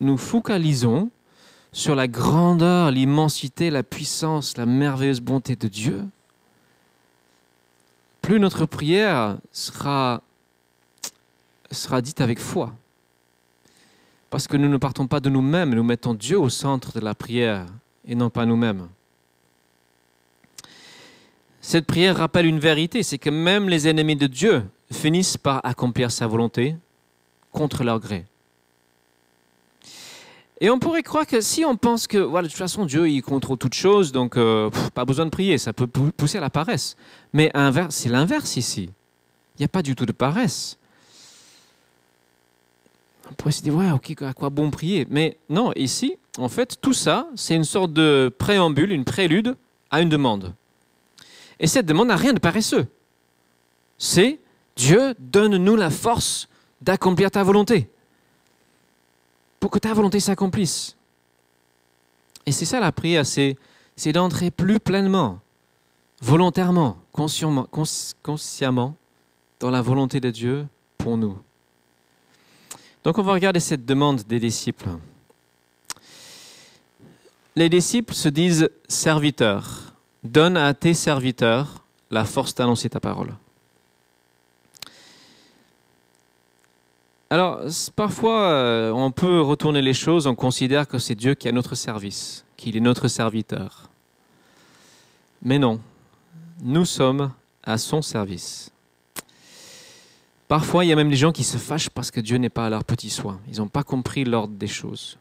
nous 0.00 0.16
focalisons 0.16 1.10
sur 1.72 1.94
la 1.94 2.08
grandeur, 2.08 2.90
l'immensité, 2.90 3.68
la 3.70 3.82
puissance, 3.82 4.56
la 4.56 4.64
merveilleuse 4.64 5.20
bonté 5.20 5.56
de 5.56 5.68
Dieu, 5.68 6.04
plus 8.22 8.40
notre 8.40 8.64
prière 8.64 9.36
sera, 9.52 10.22
sera 11.70 12.00
dite 12.00 12.20
avec 12.20 12.38
foi. 12.38 12.72
Parce 14.30 14.48
que 14.48 14.56
nous 14.56 14.68
ne 14.68 14.78
partons 14.78 15.06
pas 15.06 15.20
de 15.20 15.28
nous-mêmes, 15.28 15.74
nous 15.74 15.84
mettons 15.84 16.14
Dieu 16.14 16.38
au 16.38 16.48
centre 16.48 16.92
de 16.92 17.00
la 17.04 17.14
prière 17.14 17.66
et 18.06 18.14
non 18.14 18.30
pas 18.30 18.46
nous-mêmes. 18.46 18.88
Cette 21.60 21.86
prière 21.86 22.16
rappelle 22.16 22.46
une 22.46 22.58
vérité, 22.58 23.02
c'est 23.02 23.18
que 23.18 23.30
même 23.30 23.68
les 23.68 23.88
ennemis 23.88 24.16
de 24.16 24.26
Dieu 24.26 24.64
finissent 24.92 25.36
par 25.36 25.60
accomplir 25.64 26.10
sa 26.10 26.26
volonté 26.26 26.76
contre 27.52 27.84
leur 27.84 28.00
gré. 28.00 28.24
Et 30.60 30.70
on 30.70 30.78
pourrait 30.78 31.02
croire 31.02 31.26
que 31.26 31.40
si 31.40 31.64
on 31.64 31.76
pense 31.76 32.06
que 32.06 32.18
voilà, 32.18 32.46
de 32.46 32.50
toute 32.50 32.58
façon 32.58 32.86
Dieu 32.86 33.08
il 33.08 33.22
contrôle 33.22 33.58
toutes 33.58 33.74
choses, 33.74 34.12
donc 34.12 34.36
euh, 34.36 34.70
pas 34.94 35.04
besoin 35.04 35.26
de 35.26 35.30
prier, 35.30 35.58
ça 35.58 35.72
peut 35.72 35.86
pousser 35.86 36.38
à 36.38 36.40
la 36.40 36.50
paresse. 36.50 36.96
Mais 37.32 37.50
c'est 37.90 38.08
l'inverse 38.08 38.56
ici. 38.56 38.90
Il 39.56 39.62
n'y 39.62 39.64
a 39.64 39.68
pas 39.68 39.82
du 39.82 39.94
tout 39.94 40.06
de 40.06 40.12
paresse. 40.12 40.78
On 43.30 43.34
pourrait 43.34 43.52
se 43.52 43.62
dire, 43.62 43.74
ouais, 43.74 43.90
ok, 43.90 44.22
à 44.22 44.32
quoi 44.32 44.50
bon 44.50 44.70
prier? 44.70 45.06
Mais 45.10 45.38
non, 45.48 45.72
ici, 45.76 46.18
en 46.38 46.48
fait, 46.48 46.80
tout 46.80 46.92
ça, 46.92 47.26
c'est 47.34 47.54
une 47.54 47.64
sorte 47.64 47.92
de 47.92 48.32
préambule, 48.38 48.92
une 48.92 49.04
prélude 49.04 49.56
à 49.90 50.02
une 50.02 50.08
demande. 50.08 50.52
Et 51.58 51.66
cette 51.66 51.86
demande 51.86 52.08
n'a 52.08 52.16
rien 52.16 52.32
de 52.32 52.38
paresseux. 52.38 52.86
C'est 53.96 54.38
Dieu, 54.76 55.14
donne-nous 55.18 55.76
la 55.76 55.90
force 55.90 56.48
d'accomplir 56.80 57.30
ta 57.30 57.42
volonté. 57.42 57.88
Pour 59.60 59.70
que 59.70 59.78
ta 59.78 59.94
volonté 59.94 60.20
s'accomplisse. 60.20 60.96
Et 62.46 62.52
c'est 62.52 62.64
ça 62.64 62.80
la 62.80 62.92
prière, 62.92 63.24
c'est, 63.24 63.56
d'entrer 64.12 64.50
plus 64.50 64.80
pleinement, 64.80 65.40
volontairement, 66.20 66.98
consciemment, 67.12 67.66
consciemment 68.22 68.96
dans 69.60 69.70
la 69.70 69.80
volonté 69.80 70.20
de 70.20 70.30
Dieu 70.30 70.66
pour 70.98 71.16
nous. 71.16 71.38
Donc 73.02 73.18
on 73.18 73.22
va 73.22 73.32
regarder 73.32 73.60
cette 73.60 73.86
demande 73.86 74.22
des 74.22 74.40
disciples. 74.40 74.88
Les 77.56 77.68
disciples 77.68 78.14
se 78.14 78.28
disent 78.28 78.68
serviteurs. 78.88 79.94
Donne 80.24 80.56
à 80.56 80.74
tes 80.74 80.94
serviteurs 80.94 81.84
la 82.10 82.24
force 82.24 82.54
d'annoncer 82.54 82.88
ta 82.90 83.00
parole. 83.00 83.34
Alors, 87.30 87.60
parfois, 87.96 88.48
euh, 88.48 88.90
on 88.92 89.10
peut 89.10 89.40
retourner 89.40 89.82
les 89.82 89.94
choses, 89.94 90.26
on 90.26 90.34
considère 90.34 90.86
que 90.86 90.98
c'est 90.98 91.14
Dieu 91.14 91.34
qui 91.34 91.48
est 91.48 91.50
à 91.50 91.54
notre 91.54 91.74
service, 91.74 92.44
qu'il 92.56 92.76
est 92.76 92.80
notre 92.80 93.08
serviteur. 93.08 93.88
Mais 95.42 95.58
non, 95.58 95.80
nous 96.62 96.84
sommes 96.84 97.32
à 97.62 97.78
son 97.78 98.02
service. 98.02 98.70
Parfois, 100.48 100.84
il 100.84 100.88
y 100.88 100.92
a 100.92 100.96
même 100.96 101.10
des 101.10 101.16
gens 101.16 101.32
qui 101.32 101.44
se 101.44 101.56
fâchent 101.56 101.90
parce 101.90 102.10
que 102.10 102.20
Dieu 102.20 102.36
n'est 102.36 102.50
pas 102.50 102.66
à 102.66 102.70
leur 102.70 102.84
petit 102.84 103.10
soin. 103.10 103.40
Ils 103.50 103.58
n'ont 103.58 103.68
pas 103.68 103.82
compris 103.82 104.24
l'ordre 104.24 104.54
des 104.54 104.66
choses. 104.66 105.18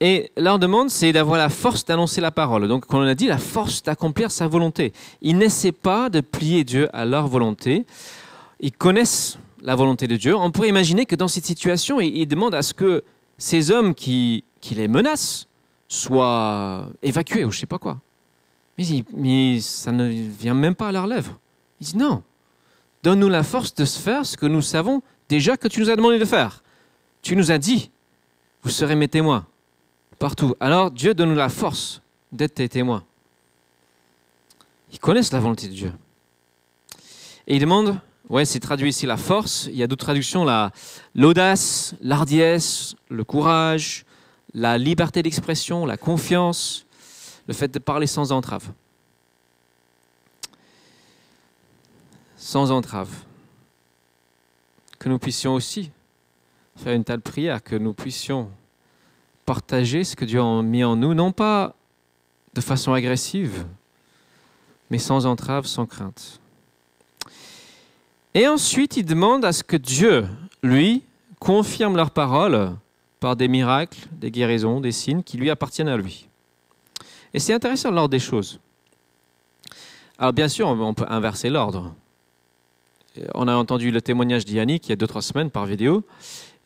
Et 0.00 0.30
leur 0.36 0.58
demande, 0.58 0.90
c'est 0.90 1.12
d'avoir 1.12 1.38
la 1.38 1.48
force 1.48 1.84
d'annoncer 1.86 2.20
la 2.20 2.30
parole. 2.30 2.68
Donc, 2.68 2.84
comme 2.84 3.00
on 3.00 3.06
a 3.06 3.14
dit, 3.14 3.26
la 3.26 3.38
force 3.38 3.82
d'accomplir 3.82 4.30
sa 4.30 4.46
volonté. 4.46 4.92
Ils 5.22 5.38
n'essaient 5.38 5.72
pas 5.72 6.10
de 6.10 6.20
plier 6.20 6.64
Dieu 6.64 6.94
à 6.94 7.06
leur 7.06 7.28
volonté. 7.28 7.86
Ils 8.60 8.72
connaissent 8.72 9.38
la 9.62 9.74
volonté 9.74 10.06
de 10.06 10.16
Dieu. 10.16 10.34
On 10.36 10.50
pourrait 10.50 10.68
imaginer 10.68 11.06
que 11.06 11.16
dans 11.16 11.28
cette 11.28 11.46
situation, 11.46 12.00
ils 12.00 12.26
demandent 12.26 12.54
à 12.54 12.62
ce 12.62 12.74
que 12.74 13.04
ces 13.38 13.70
hommes 13.70 13.94
qui, 13.94 14.44
les 14.70 14.88
menacent 14.88 15.46
soient 15.88 16.88
évacués 17.02 17.44
ou 17.44 17.52
je 17.52 17.58
ne 17.58 17.60
sais 17.60 17.66
pas 17.66 17.78
quoi. 17.78 18.00
Mais, 19.14 19.60
ça 19.60 19.92
ne 19.92 20.08
vient 20.08 20.54
même 20.54 20.74
pas 20.74 20.88
à 20.88 20.92
leurs 20.92 21.06
lèvres. 21.06 21.38
Ils 21.80 21.84
disent 21.84 21.96
non, 21.96 22.22
donne-nous 23.02 23.28
la 23.28 23.42
force 23.42 23.74
de 23.74 23.84
faire 23.84 24.26
ce 24.26 24.36
que 24.36 24.46
nous 24.46 24.62
savons 24.62 25.02
déjà 25.28 25.56
que 25.56 25.68
tu 25.68 25.80
nous 25.80 25.90
as 25.90 25.96
demandé 25.96 26.18
de 26.18 26.24
faire. 26.24 26.62
Tu 27.22 27.36
nous 27.36 27.50
as 27.50 27.58
dit, 27.58 27.90
vous 28.62 28.70
serez 28.70 28.96
mes 28.96 29.08
témoins 29.08 29.46
partout. 30.18 30.54
Alors 30.60 30.90
Dieu 30.90 31.14
donne-nous 31.14 31.36
la 31.36 31.48
force 31.48 32.02
d'être 32.32 32.54
tes 32.54 32.68
témoins. 32.68 33.04
Ils 34.92 34.98
connaissent 34.98 35.32
la 35.32 35.40
volonté 35.40 35.68
de 35.68 35.72
Dieu. 35.72 35.92
Et 37.46 37.56
ils 37.56 37.60
demandent, 37.60 38.00
ouais, 38.28 38.44
c'est 38.44 38.60
traduit 38.60 38.90
ici 38.90 39.06
la 39.06 39.16
force, 39.16 39.66
il 39.70 39.76
y 39.76 39.82
a 39.82 39.86
d'autres 39.86 40.04
traductions, 40.04 40.46
l'audace, 41.14 41.94
l'ardiesse, 42.00 42.94
le 43.08 43.24
courage, 43.24 44.04
la 44.54 44.78
liberté 44.78 45.22
d'expression, 45.22 45.86
la 45.86 45.96
confiance, 45.96 46.86
le 47.46 47.54
fait 47.54 47.68
de 47.68 47.78
parler 47.78 48.06
sans 48.06 48.32
entrave. 48.32 48.72
Sans 52.36 52.70
entrave. 52.70 53.10
Que 54.98 55.08
nous 55.08 55.18
puissions 55.18 55.54
aussi 55.54 55.90
faire 56.76 56.94
une 56.94 57.04
telle 57.04 57.20
prière, 57.20 57.62
que 57.62 57.76
nous 57.76 57.94
puissions 57.94 58.50
partager 59.44 60.04
ce 60.04 60.16
que 60.16 60.24
Dieu 60.24 60.40
a 60.40 60.62
mis 60.62 60.84
en 60.84 60.96
nous, 60.96 61.14
non 61.14 61.32
pas 61.32 61.74
de 62.54 62.60
façon 62.60 62.92
agressive, 62.92 63.66
mais 64.90 64.98
sans 64.98 65.26
entrave, 65.26 65.66
sans 65.66 65.86
crainte. 65.86 66.40
Et 68.36 68.46
ensuite, 68.46 68.98
il 68.98 69.06
demande 69.06 69.46
à 69.46 69.52
ce 69.52 69.64
que 69.64 69.78
Dieu, 69.78 70.26
lui, 70.62 71.02
confirme 71.40 71.96
leurs 71.96 72.10
paroles 72.10 72.76
par 73.18 73.34
des 73.34 73.48
miracles, 73.48 73.98
des 74.12 74.30
guérisons, 74.30 74.78
des 74.82 74.92
signes 74.92 75.22
qui 75.22 75.38
lui 75.38 75.48
appartiennent 75.48 75.88
à 75.88 75.96
lui. 75.96 76.28
Et 77.32 77.38
c'est 77.38 77.54
intéressant 77.54 77.90
l'ordre 77.90 78.10
des 78.10 78.18
choses. 78.18 78.60
Alors 80.18 80.34
bien 80.34 80.48
sûr, 80.48 80.68
on 80.68 80.92
peut 80.92 81.06
inverser 81.08 81.48
l'ordre. 81.48 81.94
On 83.34 83.48
a 83.48 83.54
entendu 83.54 83.90
le 83.90 84.02
témoignage 84.02 84.44
d'Yannick 84.44 84.86
il 84.86 84.90
y 84.90 84.92
a 84.92 84.96
deux, 84.96 85.06
trois 85.06 85.22
semaines 85.22 85.50
par 85.50 85.64
vidéo. 85.64 86.04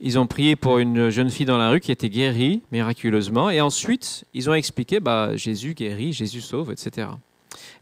Ils 0.01 0.19
ont 0.19 0.27
prié 0.27 0.57
pour 0.57 0.79
une 0.79 1.11
jeune 1.11 1.31
fille 1.31 1.47
dans 1.47 1.59
la 1.59 1.71
rue 1.71 1.79
qui 1.79 1.93
était 1.93 2.11
guérie 2.11 2.63
miraculeusement. 2.73 3.49
Et 3.49 3.61
ensuite, 3.61 4.25
ils 4.35 4.51
ont 4.51 4.55
expliqué 4.55 4.99
bah, 4.99 5.37
Jésus 5.37 5.75
guérit, 5.75 6.13
Jésus 6.13 6.41
sauve, 6.41 6.73
etc. 6.73 7.11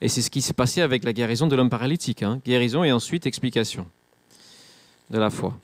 Et 0.01 0.09
c'est 0.09 0.23
ce 0.23 0.31
qui 0.31 0.43
s'est 0.43 0.53
passé 0.53 0.81
avec 0.81 1.05
la 1.05 1.13
guérison 1.13 1.47
de 1.47 1.57
l'homme 1.57 1.71
paralytique. 1.71 2.23
Hein. 2.23 2.41
Guérison 2.45 2.85
et 2.85 2.93
ensuite 2.93 3.27
explication 3.27 3.87
de 5.11 5.19
la 5.19 5.31
foi. 5.31 5.57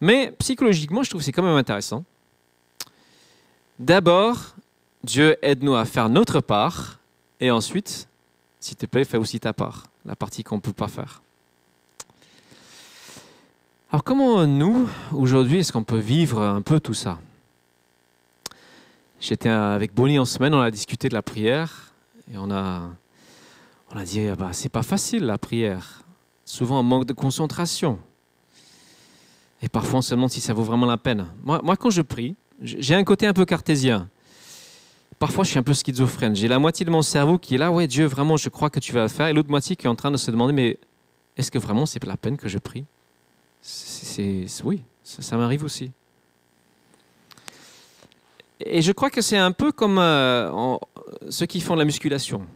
Mais 0.00 0.32
psychologiquement, 0.38 1.02
je 1.02 1.10
trouve 1.10 1.20
que 1.20 1.24
c'est 1.24 1.32
quand 1.32 1.42
même 1.42 1.56
intéressant. 1.56 2.04
D'abord, 3.78 4.54
Dieu 5.04 5.36
aide-nous 5.42 5.76
à 5.76 5.84
faire 5.84 6.08
notre 6.08 6.40
part. 6.40 6.98
Et 7.40 7.50
ensuite, 7.50 8.08
s'il 8.60 8.76
te 8.76 8.86
plaît, 8.86 9.04
fais 9.04 9.18
aussi 9.18 9.38
ta 9.38 9.52
part, 9.52 9.84
la 10.04 10.16
partie 10.16 10.42
qu'on 10.42 10.56
ne 10.56 10.60
peut 10.60 10.72
pas 10.72 10.88
faire. 10.88 11.22
Alors 13.92 14.02
comment 14.02 14.46
nous, 14.46 14.88
aujourd'hui, 15.12 15.58
est-ce 15.58 15.72
qu'on 15.72 15.84
peut 15.84 15.98
vivre 15.98 16.42
un 16.42 16.62
peu 16.62 16.80
tout 16.80 16.94
ça? 16.94 17.18
J'étais 19.20 19.48
avec 19.48 19.94
Bonnie 19.94 20.18
en 20.18 20.24
semaine, 20.24 20.54
on 20.54 20.60
a 20.60 20.70
discuté 20.70 21.08
de 21.08 21.14
la 21.14 21.22
prière 21.22 21.92
et 22.32 22.36
on 22.36 22.50
a, 22.50 22.90
on 23.92 23.96
a 23.96 24.04
dit, 24.04 24.26
ah 24.28 24.36
bah, 24.36 24.50
c'est 24.52 24.68
pas 24.68 24.82
facile 24.82 25.24
la 25.24 25.38
prière. 25.38 26.02
Souvent 26.44 26.80
on 26.80 26.82
manque 26.82 27.06
de 27.06 27.12
concentration. 27.12 27.98
Et 29.62 29.68
parfois 29.68 29.98
on 29.98 30.02
se 30.02 30.14
demande 30.14 30.30
si 30.30 30.40
ça 30.40 30.52
vaut 30.52 30.62
vraiment 30.62 30.86
la 30.86 30.98
peine. 30.98 31.26
Moi, 31.42 31.76
quand 31.76 31.90
je 31.90 32.02
prie, 32.02 32.36
j'ai 32.60 32.94
un 32.94 33.04
côté 33.04 33.26
un 33.26 33.32
peu 33.32 33.44
cartésien. 33.44 34.08
Parfois, 35.18 35.44
je 35.44 35.50
suis 35.50 35.58
un 35.58 35.62
peu 35.62 35.72
schizophrène. 35.72 36.36
J'ai 36.36 36.48
la 36.48 36.58
moitié 36.58 36.84
de 36.84 36.90
mon 36.90 37.00
cerveau 37.00 37.38
qui 37.38 37.54
est 37.54 37.58
là, 37.58 37.72
ouais, 37.72 37.86
Dieu, 37.86 38.04
vraiment, 38.04 38.36
je 38.36 38.50
crois 38.50 38.68
que 38.68 38.80
tu 38.80 38.92
vas 38.92 39.02
le 39.02 39.08
faire. 39.08 39.28
Et 39.28 39.32
l'autre 39.32 39.48
moitié 39.48 39.74
qui 39.74 39.86
est 39.86 39.88
en 39.88 39.94
train 39.94 40.10
de 40.10 40.18
se 40.18 40.30
demander, 40.30 40.52
mais 40.52 40.78
est-ce 41.36 41.50
que 41.50 41.58
vraiment 41.58 41.86
c'est 41.86 42.04
la 42.04 42.16
peine 42.16 42.36
que 42.36 42.48
je 42.48 42.58
prie? 42.58 42.84
C'est, 43.62 44.46
oui, 44.62 44.82
ça, 45.02 45.36
m'arrive 45.36 45.64
aussi. 45.64 45.90
Et 48.60 48.82
je 48.82 48.92
crois 48.92 49.10
que 49.10 49.20
c'est 49.20 49.36
un 49.36 49.52
peu 49.52 49.72
comme 49.72 49.98
euh, 49.98 50.76
ceux 51.30 51.46
qui 51.46 51.60
font 51.60 51.74
de 51.74 51.80
la 51.80 51.84
musculation. 51.84 52.46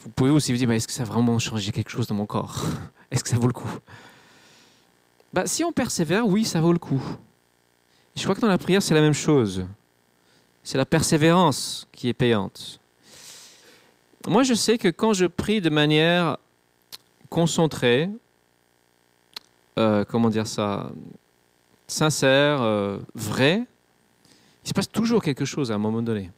Vous 0.00 0.10
pouvez 0.10 0.30
aussi 0.30 0.52
vous 0.52 0.58
dire, 0.58 0.70
est-ce 0.70 0.86
que 0.86 0.92
ça 0.92 1.02
a 1.02 1.06
vraiment 1.06 1.38
changé 1.38 1.72
quelque 1.72 1.90
chose 1.90 2.06
dans 2.06 2.14
mon 2.14 2.26
corps? 2.26 2.64
Est-ce 3.10 3.24
que 3.24 3.30
ça 3.30 3.36
vaut 3.38 3.46
le 3.46 3.52
coup? 3.52 3.70
Bah, 5.32 5.46
Si 5.46 5.64
on 5.64 5.72
persévère, 5.72 6.26
oui, 6.26 6.44
ça 6.44 6.60
vaut 6.60 6.72
le 6.72 6.78
coup. 6.78 7.02
je 8.14 8.22
crois 8.22 8.34
que 8.34 8.40
dans 8.40 8.48
la 8.48 8.58
prière, 8.58 8.82
c'est 8.82 8.94
la 8.94 9.00
même 9.00 9.14
chose. 9.14 9.66
C'est 10.62 10.78
la 10.78 10.86
persévérance 10.86 11.88
qui 11.92 12.08
est 12.08 12.14
payante. 12.14 12.80
Moi, 14.26 14.42
je 14.42 14.54
sais 14.54 14.78
que 14.78 14.88
quand 14.88 15.14
je 15.14 15.26
prie 15.26 15.60
de 15.60 15.70
manière 15.70 16.36
concentrée, 17.30 18.10
euh, 19.78 20.04
comment 20.04 20.28
dire 20.28 20.46
ça, 20.46 20.90
sincère, 21.86 22.60
euh, 22.60 22.98
vrai, 23.14 23.64
il 24.64 24.68
se 24.68 24.74
passe 24.74 24.90
toujours 24.90 25.22
quelque 25.22 25.44
chose 25.44 25.72
à 25.72 25.76
un 25.76 25.78
moment 25.78 26.02
donné. 26.02 26.30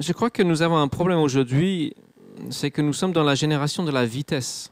Je 0.00 0.12
crois 0.12 0.30
que 0.30 0.44
nous 0.44 0.62
avons 0.62 0.76
un 0.76 0.86
problème 0.86 1.18
aujourd'hui, 1.18 1.92
c'est 2.50 2.70
que 2.70 2.80
nous 2.80 2.92
sommes 2.92 3.12
dans 3.12 3.24
la 3.24 3.34
génération 3.34 3.82
de 3.82 3.90
la 3.90 4.06
vitesse, 4.06 4.70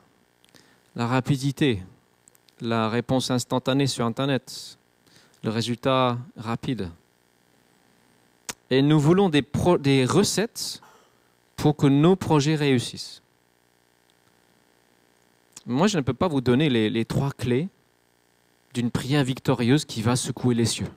la 0.94 1.08
rapidité, 1.08 1.82
la 2.60 2.88
réponse 2.88 3.32
instantanée 3.32 3.88
sur 3.88 4.04
Internet, 4.04 4.78
le 5.42 5.50
résultat 5.50 6.16
rapide. 6.36 6.90
Et 8.70 8.82
nous 8.82 9.00
voulons 9.00 9.28
des, 9.28 10.04
recettes 10.04 10.80
pour 11.56 11.76
que 11.76 11.88
nos 11.88 12.14
projets 12.14 12.54
réussissent. 12.54 13.20
Moi, 15.66 15.88
je 15.88 15.96
ne 15.96 16.02
peux 16.02 16.14
pas 16.14 16.28
vous 16.28 16.40
donner 16.40 16.68
les 16.68 17.04
trois 17.04 17.32
clés 17.32 17.68
d'une 18.74 18.92
prière 18.92 19.24
victorieuse 19.24 19.84
qui 19.84 20.02
va 20.02 20.14
secouer 20.14 20.54
les 20.54 20.66
cieux. 20.66 20.90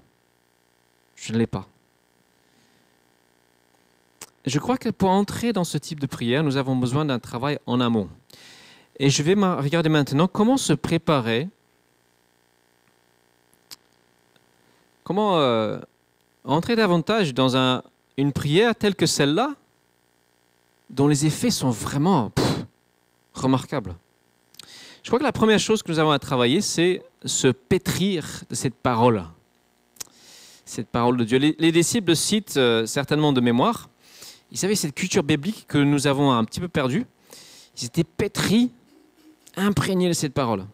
Je 1.16 1.34
ne 1.34 1.40
l'ai 1.40 1.48
pas. 1.48 1.68
Je 4.46 4.60
crois 4.60 4.78
que 4.78 4.90
pour 4.90 5.10
entrer 5.10 5.54
dans 5.54 5.64
ce 5.64 5.78
type 5.78 6.00
de 6.00 6.06
prière, 6.06 6.44
nous 6.44 6.58
avons 6.58 6.76
besoin 6.76 7.06
d'un 7.06 7.20
travail 7.20 7.60
en 7.66 7.80
amont. 7.82 8.10
Et 8.98 9.10
je 9.10 9.24
vais 9.24 9.34
regarder 9.34 9.90
maintenant 9.90 10.28
comment 10.28 10.58
se 10.58 10.74
préparer, 10.74 11.48
comment 15.04 15.40
euh, 15.40 15.80
entrer 16.44 16.76
davantage 16.76 17.34
dans 17.34 17.56
un, 17.56 17.84
une 18.18 18.34
prière 18.34 18.76
telle 18.76 18.96
que 18.96 19.06
celle-là, 19.06 19.56
dont 20.90 21.08
les 21.08 21.26
effets 21.26 21.52
sont 21.52 21.70
vraiment 21.70 22.32
remarquables. 23.34 23.96
Je 25.04 25.10
crois 25.10 25.20
que 25.20 25.24
la 25.24 25.32
première 25.32 25.60
chose 25.60 25.82
que 25.82 25.92
nous 25.92 26.00
avons 26.00 26.12
à 26.12 26.20
travailler, 26.20 26.62
c'est 26.62 27.02
se 27.26 27.48
pétrir 27.48 28.44
de 28.50 28.56
cette 28.56 28.76
parole. 28.76 29.24
Cette 30.66 30.88
parole 30.88 31.18
de 31.18 31.24
Dieu. 31.24 31.38
Les, 31.38 31.72
disciples 31.72 32.16
citent 32.16 32.58
euh, 32.58 32.86
certainement 32.86 33.34
de 33.34 33.42
mémoire. 33.42 33.90
Ils 34.52 34.66
avaient 34.66 34.76
cette 34.76 34.96
culture 34.96 35.24
biblique 35.24 35.66
que 35.68 35.78
nous 35.78 36.08
avons 36.08 36.32
un 36.32 36.44
petit 36.44 36.60
peu 36.60 36.68
perdue. 36.68 37.06
Ils 37.80 37.86
étaient 37.86 38.04
pétris, 38.04 38.72
imprégnés 39.56 40.08
de 40.08 40.14
cette 40.14 40.34
parole. 40.34 40.66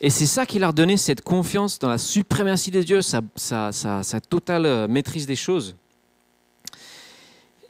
Et 0.00 0.10
c'est 0.10 0.26
ça 0.26 0.46
qui 0.46 0.58
leur 0.58 0.72
donnait 0.72 0.96
cette 0.96 1.22
confiance 1.22 1.78
dans 1.78 1.88
la 1.88 1.98
suprématie 1.98 2.70
de 2.72 2.82
Dieu, 2.82 3.00
sa, 3.02 3.22
totale 4.28 4.66
euh, 4.66 4.88
maîtrise 4.88 5.26
des 5.26 5.36
choses. 5.36 5.76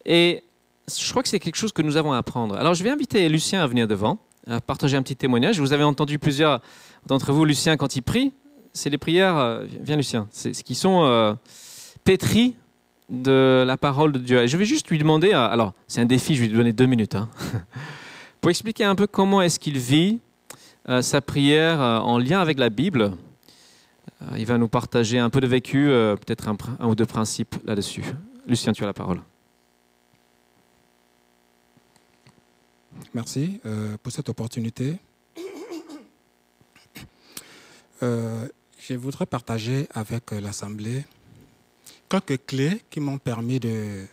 Et 0.07 0.43
je 0.89 1.11
crois 1.11 1.23
que 1.23 1.29
c'est 1.29 1.39
quelque 1.39 1.57
chose 1.57 1.73
que 1.73 1.83
nous 1.83 1.97
avons 1.97 2.13
à 2.13 2.19
apprendre. 2.19 2.57
Alors 2.57 2.75
je 2.75 2.83
vais 2.83 2.91
inviter 2.91 3.29
Lucien 3.29 3.63
à 3.63 3.67
venir 3.67 3.87
devant, 3.87 4.19
à 4.47 4.61
partager 4.61 4.97
un 4.97 5.03
petit 5.03 5.17
témoignage. 5.17 5.61
Vous 5.61 5.75
avez 5.75 5.85
entendu 5.85 6.19
plusieurs 6.19 6.61
d'entre 7.07 7.33
vous, 7.33 7.45
Lucien, 7.45 7.77
quand 7.77 7.97
il 7.97 8.03
prie. 8.03 8.33
C'est 8.73 8.89
les 8.89 8.99
prières, 8.99 9.37
euh, 9.37 9.67
viens 9.83 9.97
Lucien, 9.97 10.27
c'est 10.31 10.55
ce 10.55 10.65
qui 10.65 10.75
sont 10.75 11.05
euh, 11.05 11.35
de 13.13 13.63
la 13.65 13.77
parole 13.77 14.13
de 14.13 14.19
Dieu. 14.19 14.47
je 14.47 14.57
vais 14.57 14.65
juste 14.65 14.89
lui 14.89 14.99
demander, 14.99 15.33
euh, 15.33 15.47
alors 15.47 15.73
c'est 15.87 16.01
un 16.01 16.07
défi, 16.07 16.35
je 16.35 16.43
vais 16.43 16.49
lui 16.49 16.57
donner 16.57 16.73
deux 16.73 16.87
minutes, 16.87 17.15
hein, 17.15 17.29
pour 18.41 18.51
expliquer 18.51 18.85
un 18.85 18.97
peu 18.97 19.07
comment 19.07 19.41
est-ce 19.41 19.61
qu'il 19.61 19.79
vit 19.79 20.19
sa 21.01 21.21
prière 21.21 21.79
en 21.81 22.19
lien 22.19 22.41
avec 22.41 22.59
la 22.59 22.69
Bible. 22.69 23.13
il 24.37 24.45
va 24.47 24.59
nous 24.59 24.67
partager 24.67 25.21
un 25.21 25.31
peu 25.31 25.41
de 25.41 25.47
vécu, 25.47 25.87
peut-être 25.87 26.49
un, 26.49 26.89
ou 26.89 26.97
deux 26.97 27.07
principes 27.07 27.55
là-dessus. 27.65 28.03
Lucien, 28.49 28.73
tu 28.73 28.83
as 28.83 28.87
la 28.87 28.93
parole. 28.93 29.21
Merci 33.15 33.61
euh, 33.67 33.97
pour 34.03 34.13
cette 34.13 34.29
opportunité. 34.29 34.97
Euh, 38.03 38.49
je 38.81 38.95
voudrais 38.95 39.27
partager 39.27 39.87
avec 39.95 40.33
l'Assemblée 40.33 41.05
quelques 42.21 42.47
clés 42.47 42.83
qui 42.91 43.01
m'ont 43.01 43.19
permis 43.19 43.61
de 43.61 44.07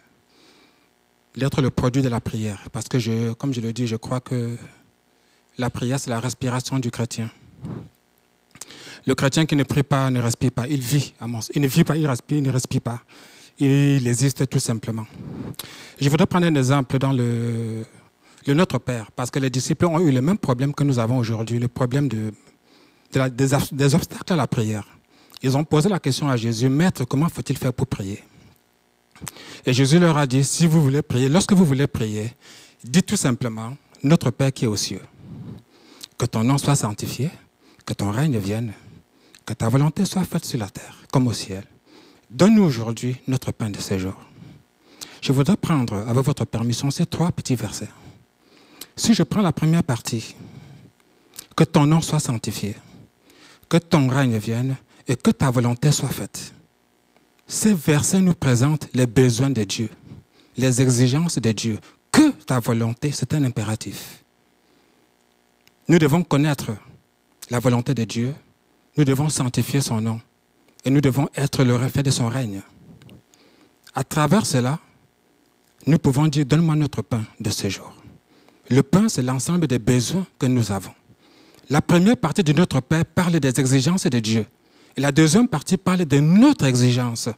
d'être 1.35 1.61
le 1.61 1.69
produit 1.69 2.01
de 2.01 2.09
la 2.09 2.19
prière. 2.19 2.67
Parce 2.71 2.87
que, 2.87 2.99
je, 2.99 3.33
comme 3.33 3.53
je 3.53 3.61
le 3.61 3.71
dis, 3.71 3.87
je 3.87 3.95
crois 3.95 4.19
que 4.19 4.57
la 5.57 5.69
prière, 5.69 5.99
c'est 5.99 6.09
la 6.09 6.19
respiration 6.19 6.79
du 6.79 6.91
chrétien. 6.91 7.29
Le 9.05 9.15
chrétien 9.15 9.45
qui 9.45 9.55
ne 9.55 9.63
prie 9.63 9.83
pas 9.83 10.09
ne 10.09 10.19
respire 10.19 10.51
pas. 10.51 10.67
Il 10.67 10.81
vit, 10.81 11.13
à 11.19 11.27
mon 11.27 11.39
Il 11.53 11.61
ne 11.61 11.67
vit 11.67 11.83
pas, 11.83 11.95
il 11.95 12.07
respire, 12.07 12.37
il 12.37 12.43
ne 12.43 12.51
respire 12.51 12.81
pas. 12.81 13.01
Il 13.59 14.07
existe 14.07 14.49
tout 14.49 14.59
simplement. 14.59 15.05
Je 15.99 16.09
voudrais 16.09 16.25
prendre 16.25 16.47
un 16.47 16.55
exemple 16.55 16.97
dans 16.97 17.13
le 17.13 17.85
Notre 18.47 18.79
Père, 18.79 19.11
parce 19.11 19.29
que 19.29 19.39
les 19.39 19.49
disciples 19.49 19.85
ont 19.85 19.99
eu 19.99 20.11
le 20.11 20.21
même 20.21 20.37
problème 20.37 20.73
que 20.73 20.83
nous 20.83 20.97
avons 20.97 21.17
aujourd'hui, 21.17 21.59
le 21.59 21.67
problème 21.67 22.07
de, 22.07 22.31
des, 23.11 23.95
obstacles 23.95 24.33
à 24.33 24.35
la 24.35 24.47
prière. 24.47 24.87
Ils 25.41 25.55
ont 25.55 25.63
posé 25.63 25.89
la 25.89 25.99
question 25.99 26.27
à 26.29 26.35
Jésus, 26.35 26.69
Maître, 26.69 27.05
comment 27.05 27.29
faut-il 27.29 27.57
faire 27.57 27.73
pour 27.73 27.87
prier? 27.87 28.23
Et 29.65 29.73
Jésus 29.73 29.99
leur 29.99 30.17
a 30.17 30.27
dit, 30.27 30.43
si 30.43 30.67
vous 30.67 30.81
voulez 30.81 31.01
prier, 31.01 31.29
lorsque 31.29 31.53
vous 31.53 31.65
voulez 31.65 31.87
prier, 31.87 32.33
dites 32.83 33.05
tout 33.05 33.17
simplement, 33.17 33.75
Notre 34.03 34.31
Père 34.31 34.51
qui 34.51 34.65
est 34.65 34.67
aux 34.67 34.77
cieux, 34.77 35.01
que 36.17 36.25
ton 36.25 36.43
nom 36.43 36.57
soit 36.57 36.75
sanctifié, 36.75 37.29
que 37.85 37.93
ton 37.93 38.11
règne 38.11 38.37
vienne, 38.37 38.73
que 39.45 39.53
ta 39.53 39.67
volonté 39.67 40.05
soit 40.05 40.23
faite 40.23 40.45
sur 40.45 40.59
la 40.59 40.69
terre 40.69 40.95
comme 41.11 41.27
au 41.27 41.33
ciel. 41.33 41.63
Donne-nous 42.29 42.63
aujourd'hui 42.63 43.17
notre 43.27 43.51
pain 43.51 43.69
de 43.69 43.79
ce 43.79 43.97
jour. 43.97 44.15
Je 45.21 45.31
voudrais 45.31 45.57
prendre, 45.57 45.95
avec 46.07 46.23
votre 46.23 46.45
permission, 46.45 46.91
ces 46.91 47.05
trois 47.05 47.31
petits 47.31 47.55
versets. 47.55 47.89
Si 48.95 49.13
je 49.13 49.23
prends 49.23 49.41
la 49.41 49.51
première 49.51 49.83
partie, 49.83 50.35
que 51.55 51.63
ton 51.63 51.85
nom 51.85 52.01
soit 52.01 52.19
sanctifié, 52.19 52.75
que 53.67 53.77
ton 53.77 54.07
règne 54.07 54.37
vienne 54.37 54.77
et 55.09 55.15
que 55.15 55.31
ta 55.31 55.49
volonté 55.49 55.91
soit 55.91 56.07
faite. 56.09 56.53
Ces 57.47 57.73
versets 57.73 58.21
nous 58.21 58.35
présentent 58.35 58.87
les 58.93 59.07
besoins 59.07 59.49
de 59.49 59.63
Dieu, 59.63 59.89
les 60.55 60.81
exigences 60.81 61.39
de 61.39 61.51
Dieu. 61.51 61.79
Que 62.11 62.29
ta 62.29 62.59
volonté, 62.59 63.11
c'est 63.11 63.33
un 63.33 63.43
impératif. 63.43 64.23
Nous 65.87 65.97
devons 65.97 66.23
connaître 66.23 66.71
la 67.49 67.59
volonté 67.59 67.95
de 67.95 68.03
Dieu, 68.03 68.35
nous 68.97 69.03
devons 69.03 69.29
sanctifier 69.29 69.81
son 69.81 69.99
nom 69.99 70.21
et 70.85 70.91
nous 70.91 71.01
devons 71.01 71.27
être 71.35 71.63
le 71.63 71.75
reflet 71.75 72.03
de 72.03 72.11
son 72.11 72.27
règne. 72.27 72.61
À 73.95 74.03
travers 74.03 74.45
cela, 74.45 74.79
nous 75.87 75.97
pouvons 75.97 76.27
dire, 76.27 76.45
donne-moi 76.45 76.75
notre 76.75 77.01
pain 77.01 77.25
de 77.39 77.49
ce 77.49 77.67
jour. 77.67 77.91
Le 78.69 78.83
pain, 78.83 79.09
c'est 79.09 79.23
l'ensemble 79.23 79.65
des 79.65 79.79
besoins 79.79 80.27
que 80.37 80.45
nous 80.45 80.71
avons. 80.71 80.93
La 81.71 81.81
première 81.81 82.17
partie 82.17 82.43
de 82.43 82.53
notre 82.53 82.79
Père 82.81 83.05
parle 83.05 83.39
des 83.39 83.59
exigences 83.59 84.05
de 84.05 84.19
Dieu. 84.19 84.45
La 84.97 85.11
deuxième 85.11 85.47
partie 85.47 85.77
parle 85.77 86.05
de 86.05 86.19
notre 86.19 86.65
exigence. 86.65 87.29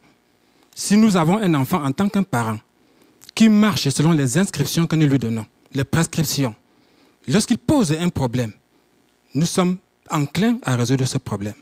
Si 0.74 0.98
nous 0.98 1.18
avons 1.18 1.38
un 1.38 1.54
enfant 1.54 1.84
en 1.84 1.92
tant 1.92 2.10
qu'un 2.10 2.24
parent 2.24 2.60
qui 3.36 3.50
marche 3.50 3.90
selon 3.90 4.12
les 4.12 4.38
inscriptions 4.38 4.88
que 4.88 4.96
nous 4.96 5.08
lui 5.08 5.20
donnons, 5.20 5.46
les 5.74 5.84
prescriptions, 5.84 6.56
lorsqu'il 7.28 7.58
pose 7.58 7.92
un 7.92 8.10
problème, 8.10 8.54
nous 9.34 9.46
sommes 9.46 9.78
enclins 10.10 10.60
à 10.64 10.76
résoudre 10.76 11.06
ce 11.06 11.18
problème. 11.18 11.56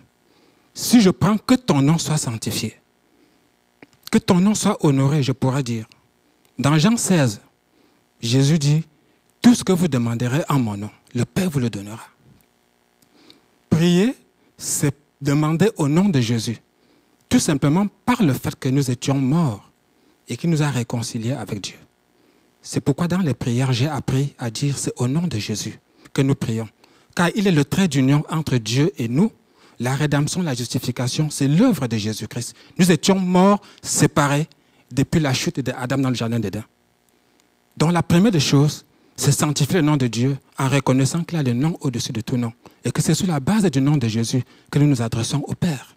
Si 0.74 1.02
je 1.02 1.10
prends 1.10 1.38
que 1.38 1.56
ton 1.56 1.82
nom 1.82 1.98
soit 1.98 2.18
sanctifié, 2.18 2.80
que 4.12 4.18
ton 4.18 4.40
nom 4.40 4.56
soit 4.56 4.84
honoré, 4.86 5.22
je 5.22 5.32
pourrais 5.32 5.64
dire. 5.64 5.86
Dans 6.58 6.78
Jean 6.78 6.98
16, 6.98 7.42
Jésus 8.22 8.58
dit, 8.58 8.84
tout 9.42 9.56
ce 9.56 9.64
que 9.64 9.72
vous 9.72 9.88
demanderez 9.88 10.44
en 10.50 10.60
mon 10.60 10.78
nom, 10.78 10.90
le 11.14 11.26
Père 11.26 11.50
vous 11.50 11.60
le 11.60 11.70
donnera. 11.70 12.08
Prier, 13.70 14.16
c'est 14.58 14.96
demander 15.22 15.70
au 15.78 15.88
nom 15.88 16.10
de 16.10 16.20
Jésus. 16.20 16.58
Tout 17.28 17.40
simplement 17.40 17.88
par 18.06 18.24
le 18.24 18.34
fait 18.34 18.56
que 18.58 18.70
nous 18.70 18.90
étions 18.90 19.16
morts 19.16 19.70
et 20.28 20.38
qu'il 20.38 20.50
nous 20.50 20.64
a 20.64 20.70
réconciliés 20.70 21.34
avec 21.34 21.62
Dieu. 21.62 21.76
C'est 22.62 22.82
pourquoi 22.82 23.08
dans 23.08 23.20
les 23.20 23.34
prières, 23.34 23.72
j'ai 23.72 23.88
appris 23.88 24.34
à 24.38 24.50
dire 24.50 24.78
c'est 24.78 24.94
au 24.98 25.08
nom 25.08 25.28
de 25.28 25.38
Jésus 25.38 25.80
que 26.14 26.22
nous 26.22 26.36
prions. 26.36 26.68
Car 27.16 27.30
il 27.36 27.48
est 27.48 27.52
le 27.52 27.66
trait 27.66 27.88
d'union 27.88 28.24
entre 28.30 28.58
Dieu 28.58 28.92
et 28.98 29.08
nous. 29.08 29.32
La 29.80 29.96
rédemption, 29.96 30.42
la 30.42 30.54
justification, 30.54 31.30
c'est 31.30 31.48
l'œuvre 31.48 31.88
de 31.88 31.98
Jésus-Christ. 31.98 32.56
Nous 32.78 32.92
étions 32.92 33.18
morts, 33.18 33.62
séparés 33.82 34.48
depuis 34.92 35.20
la 35.20 35.34
chute 35.34 35.60
d'Adam 35.62 35.98
dans 35.98 36.10
le 36.10 36.16
jardin 36.16 36.40
d'Éden. 36.40 36.64
Donc 37.78 37.94
la 37.94 38.04
première 38.04 38.32
des 38.32 38.40
choses, 38.40 38.86
c'est 39.20 39.34
sanctifier 39.34 39.76
le 39.76 39.82
nom 39.82 39.98
de 39.98 40.08
Dieu 40.08 40.38
en 40.58 40.70
reconnaissant 40.70 41.24
qu'il 41.24 41.38
a 41.38 41.44
le 41.44 41.52
nom 41.52 41.78
au-dessus 41.82 42.14
de 42.14 42.22
tout 42.22 42.38
nom 42.38 42.54
et 42.86 42.92
que 42.92 43.02
c'est 43.02 43.14
sur 43.14 43.28
la 43.28 43.42
base 43.42 43.66
du 43.66 43.82
nom 43.82 43.98
de 43.98 44.08
Jésus 44.08 44.44
que 44.72 44.80
nous 44.80 44.88
nous 44.88 45.02
adressons 45.02 45.44
au 45.46 45.56
Père. 45.56 45.94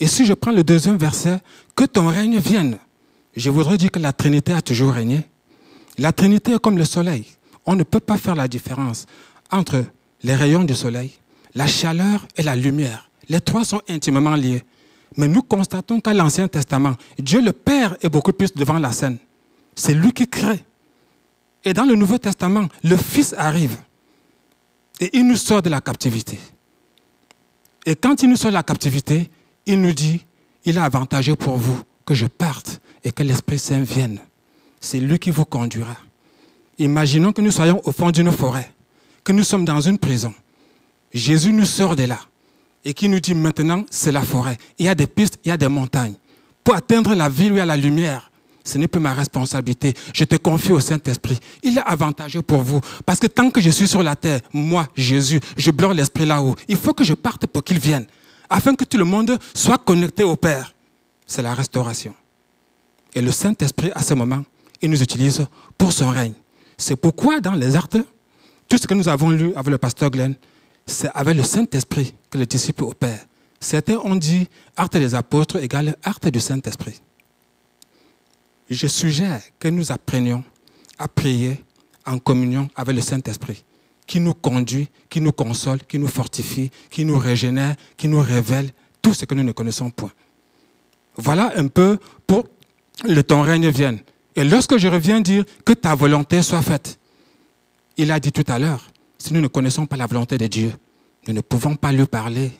Et 0.00 0.08
si 0.08 0.26
je 0.26 0.34
prends 0.34 0.50
le 0.50 0.64
deuxième 0.64 0.96
verset, 0.96 1.38
que 1.76 1.84
ton 1.84 2.08
règne 2.08 2.38
vienne, 2.38 2.78
je 3.36 3.48
voudrais 3.48 3.78
dire 3.78 3.92
que 3.92 4.00
la 4.00 4.12
Trinité 4.12 4.52
a 4.52 4.60
toujours 4.60 4.92
régné. 4.92 5.20
La 5.98 6.12
Trinité 6.12 6.54
est 6.54 6.58
comme 6.58 6.78
le 6.78 6.84
soleil. 6.84 7.26
On 7.64 7.76
ne 7.76 7.84
peut 7.84 8.00
pas 8.00 8.16
faire 8.16 8.34
la 8.34 8.48
différence 8.48 9.06
entre 9.52 9.84
les 10.24 10.34
rayons 10.34 10.64
du 10.64 10.74
soleil, 10.74 11.12
la 11.54 11.68
chaleur 11.68 12.26
et 12.36 12.42
la 12.42 12.56
lumière. 12.56 13.08
Les 13.28 13.40
trois 13.40 13.64
sont 13.64 13.82
intimement 13.88 14.34
liés. 14.34 14.64
Mais 15.16 15.28
nous 15.28 15.42
constatons 15.42 16.00
qu'à 16.00 16.12
l'Ancien 16.12 16.48
Testament, 16.48 16.96
Dieu 17.20 17.40
le 17.40 17.52
Père 17.52 17.96
est 18.02 18.08
beaucoup 18.08 18.32
plus 18.32 18.52
devant 18.52 18.80
la 18.80 18.90
scène. 18.90 19.18
C'est 19.76 19.94
lui 19.94 20.12
qui 20.12 20.26
crée. 20.26 20.64
Et 21.64 21.72
dans 21.72 21.84
le 21.84 21.94
Nouveau 21.94 22.18
Testament, 22.18 22.68
le 22.82 22.96
Fils 22.96 23.34
arrive 23.36 23.76
et 25.00 25.10
il 25.16 25.26
nous 25.26 25.36
sort 25.36 25.62
de 25.62 25.70
la 25.70 25.80
captivité. 25.80 26.38
Et 27.86 27.96
quand 27.96 28.22
il 28.22 28.28
nous 28.30 28.36
sort 28.36 28.50
de 28.50 28.56
la 28.56 28.62
captivité, 28.62 29.30
il 29.66 29.80
nous 29.80 29.92
dit, 29.92 30.24
il 30.64 30.76
est 30.76 30.80
avantageux 30.80 31.36
pour 31.36 31.56
vous 31.56 31.80
que 32.04 32.14
je 32.14 32.26
parte 32.26 32.80
et 33.04 33.12
que 33.12 33.22
l'Esprit 33.22 33.58
Saint 33.58 33.82
vienne. 33.82 34.20
C'est 34.80 35.00
lui 35.00 35.18
qui 35.18 35.30
vous 35.30 35.44
conduira. 35.44 35.96
Imaginons 36.78 37.32
que 37.32 37.40
nous 37.40 37.50
soyons 37.50 37.80
au 37.84 37.92
fond 37.92 38.10
d'une 38.10 38.32
forêt, 38.32 38.72
que 39.24 39.32
nous 39.32 39.44
sommes 39.44 39.64
dans 39.64 39.80
une 39.80 39.98
prison. 39.98 40.34
Jésus 41.12 41.52
nous 41.52 41.64
sort 41.66 41.94
de 41.94 42.04
là. 42.04 42.18
et 42.84 42.94
qui 42.94 43.08
nous 43.08 43.20
dit 43.20 43.34
maintenant, 43.34 43.84
c'est 43.90 44.10
la 44.10 44.22
forêt. 44.22 44.58
Il 44.78 44.86
y 44.86 44.88
a 44.88 44.94
des 44.94 45.06
pistes, 45.06 45.38
il 45.44 45.48
y 45.48 45.52
a 45.52 45.56
des 45.56 45.68
montagnes. 45.68 46.14
Pour 46.64 46.74
atteindre 46.74 47.14
la 47.14 47.28
ville 47.28 47.52
où 47.52 47.54
il 47.56 47.58
y 47.58 47.60
a 47.60 47.66
la 47.66 47.76
lumière, 47.76 48.31
ce 48.64 48.78
n'est 48.78 48.88
plus 48.88 49.00
ma 49.00 49.14
responsabilité. 49.14 49.94
Je 50.14 50.24
te 50.24 50.36
confie 50.36 50.72
au 50.72 50.80
Saint-Esprit. 50.80 51.38
Il 51.62 51.78
est 51.78 51.82
avantageux 51.82 52.42
pour 52.42 52.62
vous. 52.62 52.80
Parce 53.04 53.18
que 53.18 53.26
tant 53.26 53.50
que 53.50 53.60
je 53.60 53.70
suis 53.70 53.88
sur 53.88 54.02
la 54.02 54.16
terre, 54.16 54.40
moi, 54.52 54.88
Jésus, 54.96 55.40
je 55.56 55.70
blore 55.70 55.94
l'Esprit 55.94 56.26
là-haut. 56.26 56.54
Il 56.68 56.76
faut 56.76 56.94
que 56.94 57.04
je 57.04 57.14
parte 57.14 57.46
pour 57.46 57.64
qu'il 57.64 57.78
vienne. 57.78 58.06
Afin 58.48 58.74
que 58.74 58.84
tout 58.84 58.98
le 58.98 59.04
monde 59.04 59.38
soit 59.54 59.78
connecté 59.78 60.22
au 60.24 60.36
Père. 60.36 60.74
C'est 61.26 61.42
la 61.42 61.54
restauration. 61.54 62.14
Et 63.14 63.20
le 63.20 63.32
Saint-Esprit, 63.32 63.90
à 63.94 64.02
ce 64.02 64.14
moment, 64.14 64.44
il 64.80 64.90
nous 64.90 65.02
utilise 65.02 65.46
pour 65.76 65.92
son 65.92 66.10
règne. 66.10 66.34
C'est 66.76 66.96
pourquoi 66.96 67.40
dans 67.40 67.54
les 67.54 67.76
actes, 67.76 67.98
tout 68.68 68.78
ce 68.78 68.86
que 68.86 68.94
nous 68.94 69.08
avons 69.08 69.30
lu 69.30 69.52
avec 69.54 69.68
le 69.68 69.78
pasteur 69.78 70.10
Glenn, 70.10 70.34
c'est 70.86 71.10
avec 71.14 71.36
le 71.36 71.42
Saint-Esprit 71.42 72.14
que 72.30 72.38
les 72.38 72.46
disciples 72.46 72.84
opèrent. 72.84 73.26
Certains 73.60 73.98
ont 73.98 74.16
dit 74.16 74.48
acte 74.76 74.96
des 74.96 75.14
apôtres 75.14 75.56
égale 75.56 75.96
acte 76.02 76.26
du 76.28 76.40
Saint-Esprit. 76.40 77.00
Je 78.72 78.86
suggère 78.86 79.42
que 79.58 79.68
nous 79.68 79.92
apprenions 79.92 80.42
à 80.98 81.06
prier 81.06 81.62
en 82.06 82.18
communion 82.18 82.68
avec 82.74 82.96
le 82.96 83.02
Saint-Esprit, 83.02 83.64
qui 84.06 84.18
nous 84.18 84.32
conduit, 84.32 84.88
qui 85.10 85.20
nous 85.20 85.32
console, 85.32 85.80
qui 85.86 85.98
nous 85.98 86.08
fortifie, 86.08 86.70
qui 86.90 87.04
nous 87.04 87.18
régénère, 87.18 87.76
qui 87.98 88.08
nous 88.08 88.20
révèle 88.20 88.70
tout 89.02 89.12
ce 89.12 89.26
que 89.26 89.34
nous 89.34 89.42
ne 89.42 89.52
connaissons 89.52 89.90
point. 89.90 90.10
Voilà 91.16 91.52
un 91.56 91.68
peu 91.68 91.98
pour 92.26 92.44
que 93.04 93.20
ton 93.20 93.42
règne 93.42 93.68
vienne. 93.68 94.00
Et 94.34 94.42
lorsque 94.42 94.78
je 94.78 94.88
reviens 94.88 95.20
dire 95.20 95.44
que 95.66 95.74
ta 95.74 95.94
volonté 95.94 96.40
soit 96.42 96.62
faite, 96.62 96.98
il 97.98 98.10
a 98.10 98.18
dit 98.18 98.32
tout 98.32 98.44
à 98.48 98.58
l'heure, 98.58 98.90
si 99.18 99.34
nous 99.34 99.42
ne 99.42 99.48
connaissons 99.48 99.84
pas 99.84 99.98
la 99.98 100.06
volonté 100.06 100.38
de 100.38 100.46
Dieu, 100.46 100.72
nous 101.28 101.34
ne 101.34 101.42
pouvons 101.42 101.76
pas 101.76 101.92
lui 101.92 102.06
parler. 102.06 102.52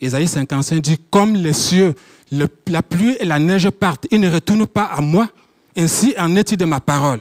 Isaïe 0.00 0.28
55 0.28 0.80
dit, 0.80 0.98
comme 1.10 1.34
les 1.34 1.52
cieux, 1.52 1.94
la 2.30 2.82
pluie 2.82 3.16
et 3.20 3.24
la 3.24 3.38
neige 3.38 3.68
partent, 3.70 4.06
ils 4.10 4.20
ne 4.20 4.30
retournent 4.30 4.66
pas 4.66 4.84
à 4.84 5.00
moi. 5.00 5.28
Ainsi 5.76 6.14
en 6.18 6.34
est-il 6.36 6.56
de 6.56 6.64
ma 6.64 6.80
parole. 6.80 7.20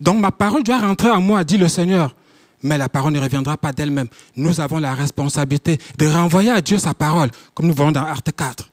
Donc 0.00 0.18
ma 0.18 0.32
parole 0.32 0.62
doit 0.62 0.78
rentrer 0.78 1.08
à 1.08 1.18
moi, 1.18 1.44
dit 1.44 1.58
le 1.58 1.68
Seigneur. 1.68 2.14
Mais 2.62 2.78
la 2.78 2.88
parole 2.88 3.12
ne 3.12 3.20
reviendra 3.20 3.56
pas 3.56 3.72
d'elle-même. 3.72 4.08
Nous 4.36 4.60
avons 4.60 4.78
la 4.78 4.94
responsabilité 4.94 5.78
de 5.98 6.06
renvoyer 6.06 6.50
à 6.50 6.60
Dieu 6.60 6.78
sa 6.78 6.94
parole, 6.94 7.30
comme 7.54 7.66
nous 7.66 7.74
voyons 7.74 7.92
dans 7.92 8.04
Acte 8.04 8.30
4. 8.36 8.68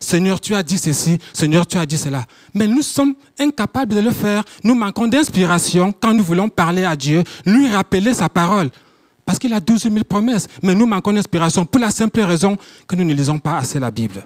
Seigneur, 0.00 0.40
tu 0.40 0.54
as 0.54 0.62
dit 0.62 0.78
ceci, 0.78 1.18
Seigneur, 1.32 1.66
tu 1.66 1.76
as 1.76 1.86
dit 1.86 1.98
cela. 1.98 2.24
Mais 2.54 2.68
nous 2.68 2.82
sommes 2.82 3.14
incapables 3.38 3.94
de 3.94 4.00
le 4.00 4.12
faire. 4.12 4.44
Nous 4.62 4.74
manquons 4.74 5.08
d'inspiration 5.08 5.92
quand 5.92 6.14
nous 6.14 6.22
voulons 6.22 6.48
parler 6.48 6.84
à 6.84 6.94
Dieu, 6.94 7.24
lui 7.44 7.68
rappeler 7.68 8.14
sa 8.14 8.28
parole. 8.28 8.70
Parce 9.28 9.38
qu'il 9.38 9.52
a 9.52 9.60
12 9.60 9.82
000 9.82 10.04
promesses. 10.04 10.48
Mais 10.62 10.74
nous 10.74 10.86
manquons 10.86 11.12
d'inspiration 11.12 11.66
pour 11.66 11.82
la 11.82 11.90
simple 11.90 12.22
raison 12.22 12.56
que 12.86 12.96
nous 12.96 13.04
ne 13.04 13.12
lisons 13.12 13.38
pas 13.38 13.58
assez 13.58 13.78
la 13.78 13.90
Bible. 13.90 14.24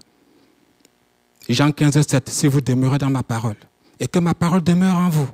Jean 1.49 1.73
15, 1.73 2.07
7, 2.07 2.29
si 2.29 2.47
vous 2.47 2.61
demeurez 2.61 2.99
dans 2.99 3.11
ma 3.11 3.25
parole 3.25 3.57
et 3.99 4.07
que 4.07 4.21
ma 4.21 4.33
parole 4.33 4.63
demeure 4.63 4.95
en 4.95 5.09
vous, 5.09 5.27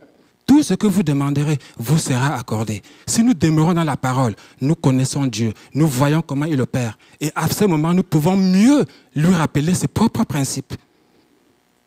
tout 0.46 0.62
ce 0.62 0.72
que 0.72 0.86
vous 0.86 1.02
demanderez 1.02 1.58
vous 1.76 1.98
sera 1.98 2.36
accordé. 2.36 2.80
Si 3.06 3.22
nous 3.22 3.34
demeurons 3.34 3.74
dans 3.74 3.84
la 3.84 3.98
parole, 3.98 4.34
nous 4.62 4.74
connaissons 4.74 5.26
Dieu, 5.26 5.52
nous 5.74 5.86
voyons 5.86 6.22
comment 6.22 6.46
il 6.46 6.58
opère. 6.62 6.96
Et 7.20 7.30
à 7.34 7.46
ce 7.46 7.66
moment, 7.66 7.92
nous 7.92 8.04
pouvons 8.04 8.38
mieux 8.38 8.86
lui 9.14 9.34
rappeler 9.34 9.74
ses 9.74 9.86
propres 9.86 10.24
principes. 10.24 10.72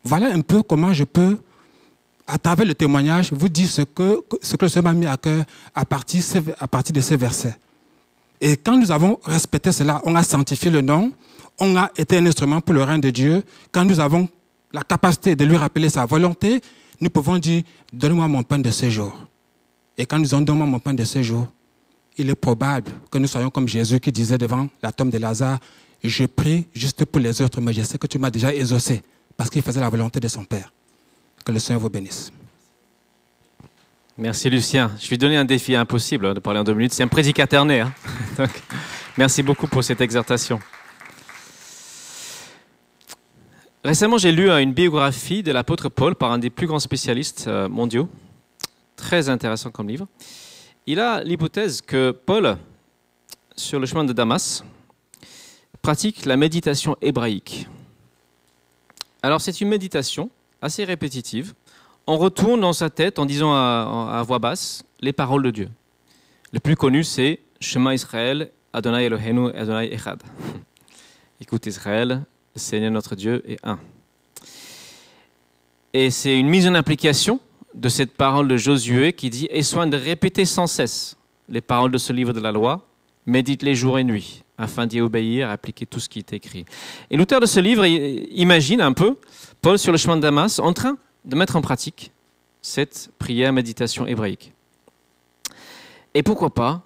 Voilà 0.04 0.32
un 0.32 0.40
peu 0.42 0.62
comment 0.62 0.92
je 0.92 1.02
peux, 1.02 1.36
à 2.28 2.38
travers 2.38 2.64
le 2.64 2.76
témoignage, 2.76 3.32
vous 3.32 3.48
dire 3.48 3.68
ce 3.68 3.82
que, 3.82 4.22
ce 4.40 4.54
le 4.60 4.68
Seigneur 4.68 4.92
m'a 4.92 5.00
mis 5.00 5.06
à 5.06 5.16
cœur 5.16 5.44
à 5.74 5.84
partir 5.84 6.22
de 6.94 7.00
ces 7.00 7.16
versets. 7.16 7.56
Et 8.44 8.56
quand 8.56 8.76
nous 8.76 8.90
avons 8.90 9.20
respecté 9.22 9.70
cela, 9.70 10.02
on 10.04 10.16
a 10.16 10.24
sanctifié 10.24 10.68
le 10.68 10.80
nom, 10.80 11.12
on 11.60 11.76
a 11.76 11.92
été 11.96 12.16
un 12.16 12.26
instrument 12.26 12.60
pour 12.60 12.74
le 12.74 12.82
règne 12.82 13.00
de 13.00 13.10
Dieu. 13.10 13.44
Quand 13.70 13.84
nous 13.84 14.00
avons 14.00 14.28
la 14.72 14.82
capacité 14.82 15.36
de 15.36 15.44
lui 15.44 15.56
rappeler 15.56 15.88
sa 15.88 16.04
volonté, 16.06 16.60
nous 17.00 17.08
pouvons 17.08 17.38
dire, 17.38 17.62
donne-moi 17.92 18.26
mon 18.26 18.42
pain 18.42 18.58
de 18.58 18.72
ce 18.72 18.90
jour. 18.90 19.16
Et 19.96 20.06
quand 20.06 20.18
nous 20.18 20.34
en 20.34 20.40
donnons 20.40 20.66
mon 20.66 20.80
pain 20.80 20.92
de 20.92 21.04
ce 21.04 21.22
jour, 21.22 21.46
il 22.18 22.28
est 22.30 22.34
probable 22.34 22.90
que 23.12 23.18
nous 23.18 23.28
soyons 23.28 23.48
comme 23.48 23.68
Jésus 23.68 24.00
qui 24.00 24.10
disait 24.10 24.38
devant 24.38 24.68
la 24.82 24.90
tombe 24.90 25.10
de 25.10 25.18
Lazare, 25.18 25.60
je 26.02 26.24
prie 26.24 26.66
juste 26.74 27.04
pour 27.04 27.20
les 27.20 27.40
autres, 27.42 27.60
mais 27.60 27.72
je 27.72 27.82
sais 27.82 27.96
que 27.96 28.08
tu 28.08 28.18
m'as 28.18 28.30
déjà 28.30 28.52
exaucé, 28.52 29.02
parce 29.36 29.50
qu'il 29.50 29.62
faisait 29.62 29.80
la 29.80 29.88
volonté 29.88 30.18
de 30.18 30.26
son 30.26 30.44
Père. 30.44 30.72
Que 31.44 31.52
le 31.52 31.60
Seigneur 31.60 31.80
vous 31.80 31.90
bénisse. 31.90 32.32
Merci 34.18 34.50
Lucien. 34.50 34.90
Je 35.00 35.08
vais 35.08 35.16
donner 35.16 35.38
un 35.38 35.46
défi 35.46 35.74
impossible 35.74 36.34
de 36.34 36.40
parler 36.40 36.60
en 36.60 36.64
deux 36.64 36.74
minutes. 36.74 36.92
C'est 36.92 37.02
un 37.02 37.08
prédicateur 37.08 37.64
né. 37.64 37.80
Hein. 37.80 37.94
merci 39.16 39.42
beaucoup 39.42 39.66
pour 39.66 39.82
cette 39.82 40.02
exhortation. 40.02 40.60
Récemment, 43.82 44.18
j'ai 44.18 44.30
lu 44.30 44.50
une 44.50 44.74
biographie 44.74 45.42
de 45.42 45.50
l'apôtre 45.50 45.88
Paul 45.88 46.14
par 46.14 46.30
un 46.30 46.38
des 46.38 46.50
plus 46.50 46.66
grands 46.66 46.78
spécialistes 46.78 47.46
euh, 47.48 47.70
mondiaux. 47.70 48.06
Très 48.96 49.30
intéressant 49.30 49.70
comme 49.70 49.88
livre. 49.88 50.06
Il 50.86 51.00
a 51.00 51.24
l'hypothèse 51.24 51.80
que 51.80 52.10
Paul, 52.10 52.58
sur 53.56 53.80
le 53.80 53.86
chemin 53.86 54.04
de 54.04 54.12
Damas, 54.12 54.62
pratique 55.80 56.26
la 56.26 56.36
méditation 56.36 56.96
hébraïque. 57.00 57.66
Alors 59.22 59.40
c'est 59.40 59.62
une 59.62 59.68
méditation 59.68 60.30
assez 60.60 60.84
répétitive. 60.84 61.54
On 62.06 62.18
retourne 62.18 62.60
dans 62.60 62.72
sa 62.72 62.90
tête 62.90 63.18
en 63.18 63.26
disant 63.26 63.52
à, 63.52 64.22
voix 64.26 64.40
basse 64.40 64.84
les 65.00 65.12
paroles 65.12 65.42
de 65.42 65.50
Dieu. 65.50 65.68
Le 66.52 66.58
plus 66.58 66.74
connu, 66.74 67.04
c'est 67.04 67.38
Shema 67.60 67.94
Israël, 67.94 68.50
Adonai 68.72 69.04
Eloheinu, 69.04 69.50
Adonai 69.54 69.92
Echad. 69.94 70.20
Écoute 71.40 71.66
Israël, 71.66 72.24
le 72.54 72.60
Seigneur 72.60 72.90
notre 72.90 73.14
Dieu 73.14 73.42
est 73.48 73.58
un. 73.62 73.78
Et 75.92 76.10
c'est 76.10 76.38
une 76.38 76.48
mise 76.48 76.66
en 76.66 76.74
application 76.74 77.38
de 77.74 77.88
cette 77.88 78.14
parole 78.14 78.48
de 78.48 78.56
Josué 78.56 79.12
qui 79.12 79.30
dit 79.30 79.46
Aie 79.50 79.62
soin 79.62 79.86
de 79.86 79.96
répéter 79.96 80.44
sans 80.44 80.66
cesse 80.66 81.16
les 81.48 81.60
paroles 81.60 81.92
de 81.92 81.98
ce 81.98 82.12
livre 82.12 82.32
de 82.32 82.40
la 82.40 82.50
loi, 82.50 82.86
médite 83.26 83.62
les 83.62 83.74
jours 83.74 83.98
et 83.98 84.04
nuits, 84.04 84.42
afin 84.58 84.86
d'y 84.86 85.00
obéir 85.00 85.48
et 85.48 85.52
appliquer 85.52 85.86
tout 85.86 86.00
ce 86.00 86.08
qui 86.08 86.18
est 86.18 86.32
écrit. 86.32 86.64
Et 87.10 87.16
l'auteur 87.16 87.40
de 87.40 87.46
ce 87.46 87.60
livre 87.60 87.84
imagine 87.86 88.80
un 88.80 88.92
peu 88.92 89.16
Paul 89.60 89.78
sur 89.78 89.92
le 89.92 89.98
chemin 89.98 90.16
de 90.16 90.22
Damas 90.22 90.58
en 90.58 90.72
train 90.72 90.98
de 91.24 91.36
mettre 91.36 91.56
en 91.56 91.62
pratique 91.62 92.12
cette 92.60 93.10
prière 93.18 93.52
méditation 93.52 94.06
hébraïque. 94.06 94.52
Et 96.14 96.22
pourquoi 96.22 96.50
pas, 96.50 96.82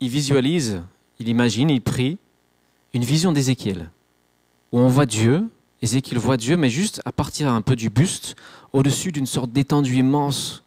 il 0.00 0.08
visualise, 0.08 0.82
il 1.18 1.28
imagine, 1.28 1.70
il 1.70 1.80
prie 1.80 2.18
une 2.92 3.04
vision 3.04 3.32
d'Ézéchiel 3.32 3.90
où 4.72 4.78
on 4.78 4.88
voit 4.88 5.06
Dieu, 5.06 5.48
Ézéchiel 5.82 6.18
voit 6.18 6.36
Dieu, 6.36 6.56
mais 6.56 6.70
juste 6.70 7.02
à 7.04 7.12
partir 7.12 7.48
un 7.48 7.62
peu 7.62 7.76
du 7.76 7.90
buste, 7.90 8.36
au-dessus 8.72 9.12
d'une 9.12 9.26
sorte 9.26 9.52
d'étendue 9.52 9.96
immense. 9.96 10.64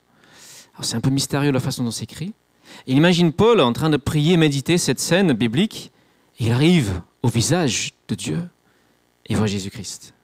C'est 0.82 0.95
un 0.95 1.01
peu 1.01 1.10
mystérieux 1.10 1.51
la 1.51 1.60
façon 1.60 1.84
dont 1.84 1.91
c'est 1.91 2.04
écrit. 2.04 2.34
Il 2.88 2.97
imagine 2.97 3.32
Paul 3.32 3.62
en 3.62 3.73
train 3.73 3.89
de 3.89 3.97
prier, 3.97 4.38
méditer 4.38 4.78
cette 4.78 4.99
scène 4.99 5.34
biblique. 5.34 5.91
il 6.39 6.51
arrive 6.51 7.01
au 7.23 7.30
visage 7.30 7.93
de 8.08 8.15
Dieu 8.15 8.49
et 9.28 9.36
voit 9.36 9.47
Jésus-Christ. 9.47 10.14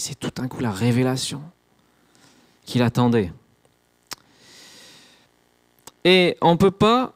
Et 0.00 0.02
c'est 0.02 0.14
tout 0.14 0.32
un 0.40 0.48
coup 0.48 0.60
la 0.60 0.70
révélation 0.70 1.42
qu'il 2.64 2.80
attendait. 2.80 3.30
Et 6.04 6.38
on 6.40 6.52
ne 6.52 6.56
peut 6.56 6.70
pas 6.70 7.12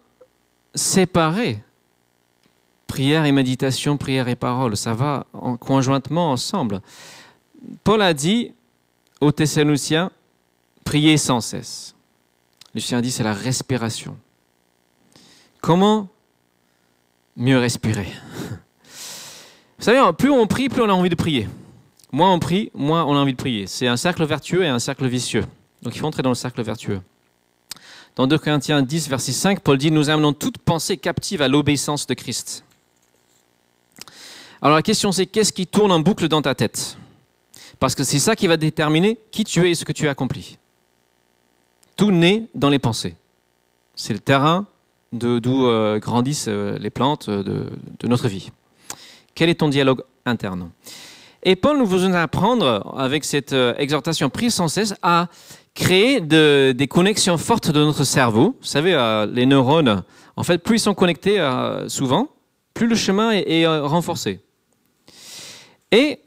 séparer 0.74 1.64
prière 2.86 3.24
et 3.24 3.32
méditation, 3.32 3.96
prière 3.96 4.28
et 4.28 4.36
parole, 4.36 4.76
ça 4.76 4.92
va 4.92 5.24
conjointement 5.60 6.30
ensemble. 6.30 6.82
Paul 7.84 8.02
a 8.02 8.12
dit 8.12 8.52
aux 9.22 9.32
Thessaloniciens, 9.32 10.10
priez 10.84 11.16
sans 11.16 11.40
cesse. 11.40 11.94
Lucien 12.74 13.00
dit, 13.00 13.10
c'est 13.10 13.24
la 13.24 13.32
respiration. 13.32 14.14
Comment 15.62 16.08
mieux 17.34 17.56
respirer? 17.56 18.12
Vous 19.78 19.84
savez, 19.84 20.02
plus 20.18 20.28
on 20.28 20.46
prie, 20.46 20.68
plus 20.68 20.82
on 20.82 20.90
a 20.90 20.92
envie 20.92 21.08
de 21.08 21.14
prier. 21.14 21.48
Moins 22.14 22.33
on 22.33 22.38
prie, 22.38 22.70
moins 22.74 23.05
on 23.07 23.16
a 23.16 23.18
envie 23.18 23.33
de 23.33 23.37
prier. 23.37 23.66
C'est 23.66 23.88
un 23.88 23.96
cercle 23.96 24.24
vertueux 24.24 24.62
et 24.62 24.68
un 24.68 24.79
cercle 24.79 25.05
vicieux. 25.09 25.44
Donc 25.83 25.96
il 25.96 25.98
faut 25.98 26.07
entrer 26.07 26.22
dans 26.22 26.29
le 26.29 26.37
cercle 26.37 26.62
vertueux. 26.62 27.00
Dans 28.14 28.29
2 28.29 28.38
Corinthiens 28.38 28.83
10, 28.83 29.09
verset 29.09 29.33
5, 29.33 29.59
Paul 29.59 29.77
dit, 29.79 29.90
nous 29.90 30.11
amenons 30.11 30.33
toute 30.33 30.59
pensée 30.59 30.96
captive 30.96 31.42
à 31.42 31.48
l'obéissance 31.48 32.07
de 32.07 32.14
Christ. 32.14 32.64
Alors 34.62 34.77
la 34.77 34.83
question 34.83 35.11
c'est 35.11 35.27
qu'est-ce 35.27 35.53
qui 35.53 35.66
tourne 35.66 35.90
en 35.90 35.98
boucle 35.98 36.29
dans 36.29 36.40
ta 36.40 36.55
tête? 36.55 36.96
Parce 37.81 37.96
que 37.96 38.05
c'est 38.05 38.20
ça 38.20 38.37
qui 38.37 38.46
va 38.46 38.57
déterminer 38.57 39.18
qui 39.33 39.42
tu 39.42 39.66
es 39.66 39.72
et 39.72 39.74
ce 39.74 39.85
que 39.85 39.90
tu 39.90 40.07
as 40.07 40.12
accompli. 40.12 40.57
Tout 41.96 42.12
naît 42.12 42.44
dans 42.55 42.70
les 42.70 42.79
pensées. 42.79 43.16
C'est 43.96 44.12
le 44.12 44.20
terrain 44.20 44.68
d'où 45.11 45.66
euh, 45.66 45.98
grandissent 45.98 46.46
euh, 46.46 46.79
les 46.79 46.90
plantes 46.90 47.29
euh, 47.29 47.42
de, 47.42 48.07
notre 48.07 48.29
vie. 48.29 48.53
Quel 49.35 49.48
est 49.48 49.57
ton 49.57 49.68
dialogue 49.68 50.05
interne? 50.24 50.70
Et 51.44 51.57
Paul 51.57 51.78
nous 51.78 51.87
veut 51.87 52.14
apprendre, 52.14 52.94
avec 52.96 53.24
cette 53.24 53.52
exhortation 53.52 54.30
prise 54.30 54.54
sans 54.54 54.68
cesse, 54.68 54.94
à 55.02 55.28
créer 55.74 56.20
des 56.20 56.88
connexions 56.88 57.38
fortes 57.38 57.70
de 57.70 57.80
notre 57.80 58.04
cerveau. 58.04 58.57
Vous 58.61 58.66
savez, 58.66 58.92
les 59.30 59.46
neurones, 59.46 60.02
en 60.37 60.42
fait, 60.42 60.59
plus 60.59 60.76
ils 60.76 60.80
sont 60.80 60.94
connectés 60.94 61.38
souvent, 61.88 62.28
plus 62.74 62.88
le 62.88 62.96
chemin 62.96 63.30
est, 63.30 63.64
euh, 63.64 63.87
renforcé. 63.87 64.40
Et 65.92 66.20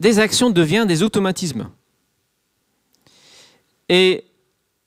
des 0.00 0.18
actions 0.18 0.48
deviennent 0.48 0.88
des 0.88 1.02
automatismes. 1.02 1.70
Et 3.90 4.24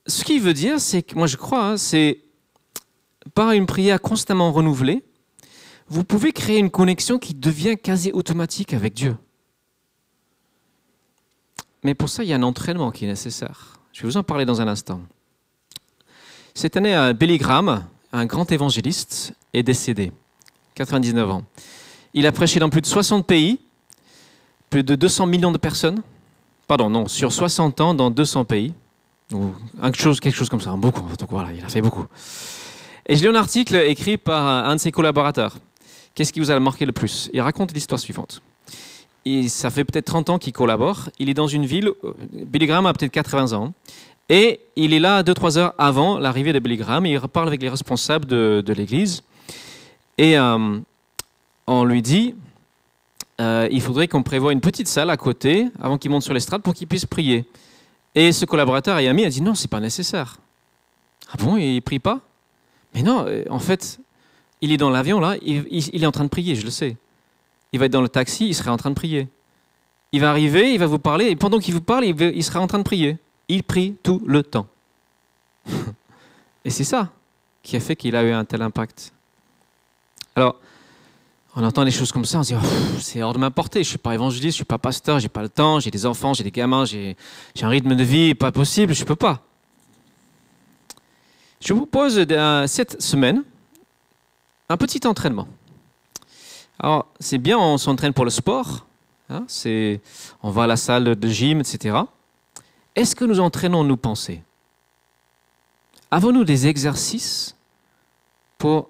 ce 0.07 0.23
qui 0.23 0.39
veut 0.39 0.53
dire, 0.53 0.79
c'est 0.79 1.03
que 1.03 1.15
moi 1.15 1.27
je 1.27 1.37
crois, 1.37 1.63
hein, 1.63 1.77
c'est 1.77 2.23
par 3.35 3.51
une 3.51 3.67
prière 3.67 4.01
constamment 4.01 4.51
renouvelée, 4.51 5.03
vous 5.91 6.05
pouvez 6.05 6.31
créer 6.31 6.57
une 6.57 6.69
connexion 6.69 7.19
qui 7.19 7.33
devient 7.33 7.75
quasi 7.75 8.13
automatique 8.13 8.73
avec 8.73 8.93
Dieu. 8.93 9.17
Mais 11.83 11.93
pour 11.95 12.07
ça, 12.07 12.23
il 12.23 12.29
y 12.29 12.33
a 12.33 12.37
un 12.37 12.43
entraînement 12.43 12.91
qui 12.91 13.03
est 13.03 13.09
nécessaire. 13.09 13.77
Je 13.91 14.01
vais 14.01 14.07
vous 14.07 14.15
en 14.15 14.23
parler 14.23 14.45
dans 14.45 14.61
un 14.61 14.69
instant. 14.69 15.01
Cette 16.53 16.77
année, 16.77 16.95
euh, 16.95 17.11
Billy 17.11 17.37
Graham, 17.37 17.83
un 18.13 18.25
grand 18.25 18.49
évangéliste, 18.53 19.33
est 19.53 19.63
décédé, 19.63 20.13
99 20.75 21.29
ans. 21.29 21.43
Il 22.13 22.25
a 22.25 22.31
prêché 22.31 22.61
dans 22.61 22.69
plus 22.69 22.81
de 22.81 22.85
60 22.85 23.27
pays, 23.27 23.59
plus 24.69 24.83
de 24.83 24.95
200 24.95 25.25
millions 25.25 25.51
de 25.51 25.57
personnes. 25.57 26.01
Pardon, 26.67 26.89
non, 26.89 27.09
sur 27.09 27.33
60 27.33 27.81
ans 27.81 27.93
dans 27.93 28.09
200 28.09 28.45
pays. 28.45 28.73
Ou 29.33 29.51
quelque 29.81 30.31
chose, 30.31 30.49
comme 30.49 30.61
ça, 30.61 30.71
beaucoup. 30.71 31.17
Donc 31.17 31.29
voilà, 31.31 31.51
il 31.51 31.65
a 31.65 31.67
fait 31.67 31.81
beaucoup. 31.81 32.05
Et 33.07 33.17
j'ai 33.17 33.25
lu 33.27 33.35
un 33.35 33.39
article 33.39 33.75
écrit 33.75 34.15
par 34.17 34.47
un 34.69 34.75
de 34.75 34.79
ses 34.79 34.93
collaborateurs. 34.93 35.57
Qu'est-ce 36.15 36.33
qui 36.33 36.39
vous 36.39 36.51
a 36.51 36.59
marqué 36.59 36.85
le 36.85 36.91
plus? 36.91 37.29
Il 37.33 37.41
raconte 37.41 37.73
l'histoire 37.73 37.99
suivante. 37.99 38.41
Et 39.25 39.47
ça 39.49 39.69
fait 39.69 39.83
peut-être 39.83 40.05
30 40.05 40.29
ans 40.31 40.39
qu'il 40.39 40.53
collabore. 40.53 41.09
Il 41.19 41.29
est 41.29 41.33
dans 41.33 41.47
une 41.47 41.65
ville, 41.65 41.91
Billy 42.31 42.65
Graham 42.65 42.85
a 42.85 42.93
peut-être 42.93 43.11
80 43.11 43.53
ans, 43.53 43.73
et 44.29 44.61
il 44.75 44.93
est 44.93 44.99
là 44.99 45.23
2-3 45.23 45.57
heures 45.57 45.73
avant 45.77 46.17
l'arrivée 46.17 46.53
de 46.53 46.59
Billy 46.59 46.77
Graham, 46.77 47.05
il 47.05 47.19
parle 47.19 47.47
avec 47.47 47.61
les 47.61 47.69
responsables 47.69 48.25
de, 48.25 48.73
l'église. 48.73 49.23
Et 50.17 50.37
euh, 50.37 50.79
on 51.67 51.83
lui 51.83 52.01
dit, 52.01 52.35
euh, 53.41 53.67
il 53.71 53.81
faudrait 53.81 54.07
qu'on 54.07 54.23
prévoie 54.23 54.53
une 54.53 54.61
petite 54.61 54.87
salle 54.87 55.09
à 55.09 55.17
côté, 55.17 55.67
avant 55.81 55.97
qu'il 55.97 56.11
monte 56.11 56.23
sur 56.23 56.33
l'estrade, 56.33 56.61
pour 56.61 56.73
qu'il 56.73 56.87
puisse 56.87 57.05
prier. 57.05 57.45
Et 58.15 58.31
ce 58.31 58.45
collaborateur 58.45 58.97
et 58.99 59.07
ami 59.07 59.25
a 59.25 59.29
dit, 59.29 59.41
non, 59.41 59.53
c'est 59.53 59.69
pas 59.69 59.79
nécessaire. 59.79 60.37
Ah 61.31 61.35
bon, 61.37 61.57
il 61.57 61.81
prie 61.81 61.99
pas? 61.99 62.19
Mais 62.93 63.03
non, 63.03 63.25
euh, 63.27 63.43
en 63.49 63.59
fait, 63.59 63.99
il 64.61 64.71
est 64.71 64.77
dans 64.77 64.89
l'avion 64.89 65.19
là, 65.19 65.35
il, 65.41 66.03
est 66.03 66.05
en 66.05 66.11
train 66.11 66.23
de 66.23 66.29
prier, 66.29 66.55
je 66.55 66.63
le 66.63 66.71
sais. 66.71 66.95
Il 67.73 67.79
va 67.79 67.85
être 67.85 67.91
dans 67.91 68.01
le 68.01 68.09
taxi, 68.09 68.47
il 68.47 68.55
serait 68.55 68.69
en 68.69 68.77
train 68.77 68.89
de 68.89 68.95
prier. 68.95 69.27
Il 70.11 70.21
va 70.21 70.29
arriver, 70.29 70.73
il 70.73 70.79
va 70.79 70.85
vous 70.85 70.99
parler, 70.99 71.25
et 71.27 71.35
pendant 71.35 71.59
qu'il 71.59 71.73
vous 71.73 71.81
parle, 71.81 72.05
il, 72.05 72.43
sera 72.43 72.59
en 72.59 72.67
train 72.67 72.77
de 72.77 72.83
prier. 72.83 73.17
Il 73.47 73.63
prie 73.63 73.95
tout 74.03 74.21
le 74.25 74.43
temps. 74.43 74.67
et 76.65 76.69
c'est 76.69 76.83
ça 76.83 77.09
qui 77.63 77.75
a 77.75 77.79
fait 77.79 77.95
qu'il 77.95 78.15
a 78.15 78.23
eu 78.23 78.31
un 78.31 78.43
tel 78.43 78.61
impact. 78.61 79.13
Alors, 80.35 80.55
on 81.55 81.63
entend 81.63 81.83
des 81.83 81.91
choses 81.91 82.11
comme 82.11 82.25
ça, 82.25 82.39
on 82.39 82.43
se 82.43 82.53
dit, 82.53 82.59
oh, 82.61 82.99
c'est 82.99 83.21
hors 83.21 83.33
de 83.33 83.39
ma 83.39 83.51
portée, 83.51 83.79
je 83.83 83.87
ne 83.87 83.89
suis 83.89 83.97
pas 83.97 84.13
évangéliste, 84.13 84.43
je 84.43 84.47
ne 84.47 84.51
suis 84.51 84.65
pas 84.65 84.77
pasteur, 84.77 85.19
j'ai 85.19 85.29
pas 85.29 85.41
le 85.41 85.49
temps, 85.49 85.79
j'ai 85.79 85.91
des 85.91 86.05
enfants, 86.05 86.33
j'ai 86.33 86.43
des 86.43 86.51
gamins, 86.51 86.85
j'ai 86.85 87.15
un 87.61 87.69
rythme 87.69 87.95
de 87.95 88.03
vie 88.03 88.35
pas 88.35 88.51
possible, 88.51 88.93
je 88.93 89.01
ne 89.01 89.07
peux 89.07 89.15
pas. 89.15 89.41
Je 91.59 91.73
vous 91.73 91.85
propose 91.85 92.25
cette 92.67 93.01
semaine 93.01 93.43
un 94.71 94.77
petit 94.77 95.05
entraînement. 95.05 95.47
Alors, 96.79 97.07
c'est 97.19 97.37
bien, 97.37 97.59
on 97.59 97.77
s'entraîne 97.77 98.13
pour 98.13 98.25
le 98.25 98.31
sport, 98.31 98.87
hein, 99.29 99.45
on 100.41 100.49
va 100.49 100.63
à 100.63 100.67
la 100.67 100.77
salle 100.77 101.15
de 101.15 101.27
gym, 101.27 101.59
etc. 101.59 101.97
Est-ce 102.95 103.15
que 103.15 103.25
nous 103.25 103.39
entraînons 103.39 103.83
nos 103.83 103.97
pensées 103.97 104.41
Avons-nous 106.09 106.43
des 106.43 106.67
exercices 106.67 107.55
pour, 108.57 108.89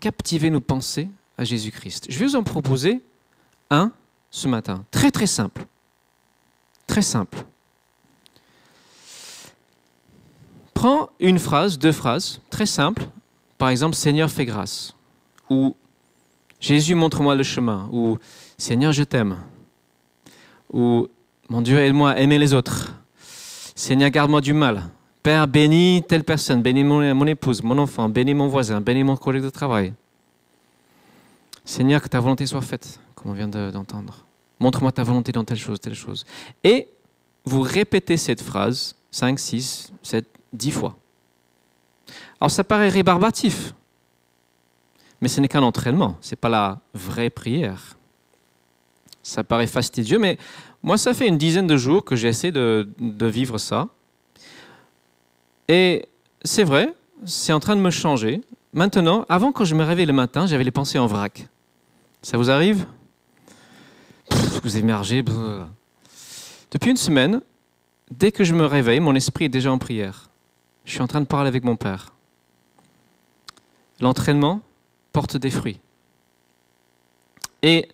captiver 0.00 0.50
nos 0.50 0.60
pensées 0.60 1.08
à 1.38 1.44
Jésus-Christ? 1.44 2.06
Je 2.08 2.18
vais 2.18 2.26
vous 2.26 2.36
en 2.36 2.42
proposer 2.42 3.02
un 3.70 3.92
ce 4.30 4.48
matin, 4.48 4.84
très 4.90 5.10
très 5.10 5.26
simple. 5.26 5.66
Très 6.86 7.02
simple. 7.02 7.44
Prends 10.74 11.10
une 11.20 11.38
phrase, 11.38 11.78
deux 11.78 11.92
phrases, 11.92 12.40
très 12.50 12.66
simples, 12.66 13.08
par 13.58 13.70
exemple, 13.70 13.94
Seigneur, 13.94 14.30
fais 14.30 14.44
grâce. 14.44 14.94
Ou 15.48 15.74
Jésus, 16.60 16.94
montre-moi 16.94 17.34
le 17.34 17.42
chemin. 17.42 17.88
Ou 17.92 18.18
Seigneur, 18.58 18.92
je 18.92 19.02
t'aime. 19.04 19.38
Ou 20.72 21.08
Mon 21.48 21.62
Dieu, 21.62 21.78
aide-moi 21.78 22.10
à 22.10 22.18
aimer 22.18 22.38
les 22.38 22.54
autres. 22.54 22.92
Seigneur, 23.74 24.10
garde-moi 24.10 24.40
du 24.40 24.52
mal. 24.52 24.84
Père, 25.22 25.46
bénis 25.48 26.02
telle 26.08 26.24
personne, 26.24 26.62
bénis 26.62 26.84
mon, 26.84 27.14
mon, 27.14 27.26
épouse, 27.26 27.62
mon 27.62 27.78
enfant, 27.78 28.08
bénis 28.08 28.34
mon 28.34 28.48
voisin, 28.48 28.80
bénis 28.80 29.04
mon 29.04 29.16
collègue 29.16 29.42
de 29.42 29.50
travail. 29.50 29.92
Seigneur, 31.64 32.00
que 32.00 32.08
ta 32.08 32.20
volonté 32.20 32.46
soit 32.46 32.62
faite, 32.62 33.00
comme 33.14 33.32
on 33.32 33.34
vient 33.34 33.48
d'entendre. 33.48 34.24
Montre-moi 34.60 34.92
ta 34.92 35.02
volonté 35.02 35.32
dans 35.32 35.44
telle 35.44 35.58
chose, 35.58 35.80
telle 35.80 35.94
chose. 35.94 36.24
Et 36.62 36.88
vous 37.44 37.60
répétez 37.60 38.16
cette 38.16 38.40
phrase 38.40 38.96
5, 39.10 39.38
6, 39.38 39.92
7, 40.02 40.26
10 40.52 40.70
fois. 40.70 40.96
Alors 42.40 42.50
ça 42.50 42.64
paraît 42.64 42.88
rébarbatif, 42.88 43.74
mais 45.20 45.28
ce 45.28 45.40
n'est 45.40 45.48
qu'un 45.48 45.62
entraînement, 45.62 46.18
ce 46.20 46.32
n'est 46.32 46.36
pas 46.36 46.48
la 46.48 46.80
vraie 46.92 47.30
prière. 47.30 47.96
Ça 49.22 49.42
paraît 49.42 49.66
fastidieux, 49.66 50.18
mais 50.18 50.38
moi 50.82 50.98
ça 50.98 51.14
fait 51.14 51.26
une 51.26 51.38
dizaine 51.38 51.66
de 51.66 51.76
jours 51.76 52.04
que 52.04 52.14
j'essaie 52.14 52.52
de, 52.52 52.88
de 52.98 53.26
vivre 53.26 53.58
ça. 53.58 53.88
Et 55.68 56.06
c'est 56.44 56.64
vrai, 56.64 56.94
c'est 57.24 57.52
en 57.52 57.60
train 57.60 57.74
de 57.74 57.80
me 57.80 57.90
changer. 57.90 58.42
Maintenant, 58.72 59.24
avant 59.28 59.52
quand 59.52 59.64
je 59.64 59.74
me 59.74 59.82
réveille 59.82 60.06
le 60.06 60.12
matin, 60.12 60.46
j'avais 60.46 60.64
les 60.64 60.70
pensées 60.70 60.98
en 60.98 61.06
vrac. 61.06 61.48
Ça 62.22 62.36
vous 62.36 62.50
arrive? 62.50 62.86
Vous 64.62 64.76
émergez. 64.76 65.24
Depuis 66.70 66.90
une 66.90 66.96
semaine, 66.96 67.40
dès 68.10 68.30
que 68.30 68.44
je 68.44 68.52
me 68.52 68.66
réveille, 68.66 69.00
mon 69.00 69.14
esprit 69.14 69.46
est 69.46 69.48
déjà 69.48 69.72
en 69.72 69.78
prière. 69.78 70.28
Je 70.84 70.92
suis 70.92 71.00
en 71.00 71.06
train 71.06 71.20
de 71.20 71.26
parler 71.26 71.48
avec 71.48 71.64
mon 71.64 71.76
Père 71.76 72.12
l'entraînement 74.00 74.60
porte 75.12 75.36
des 75.36 75.50
fruits. 75.50 75.80
Et 77.62 77.88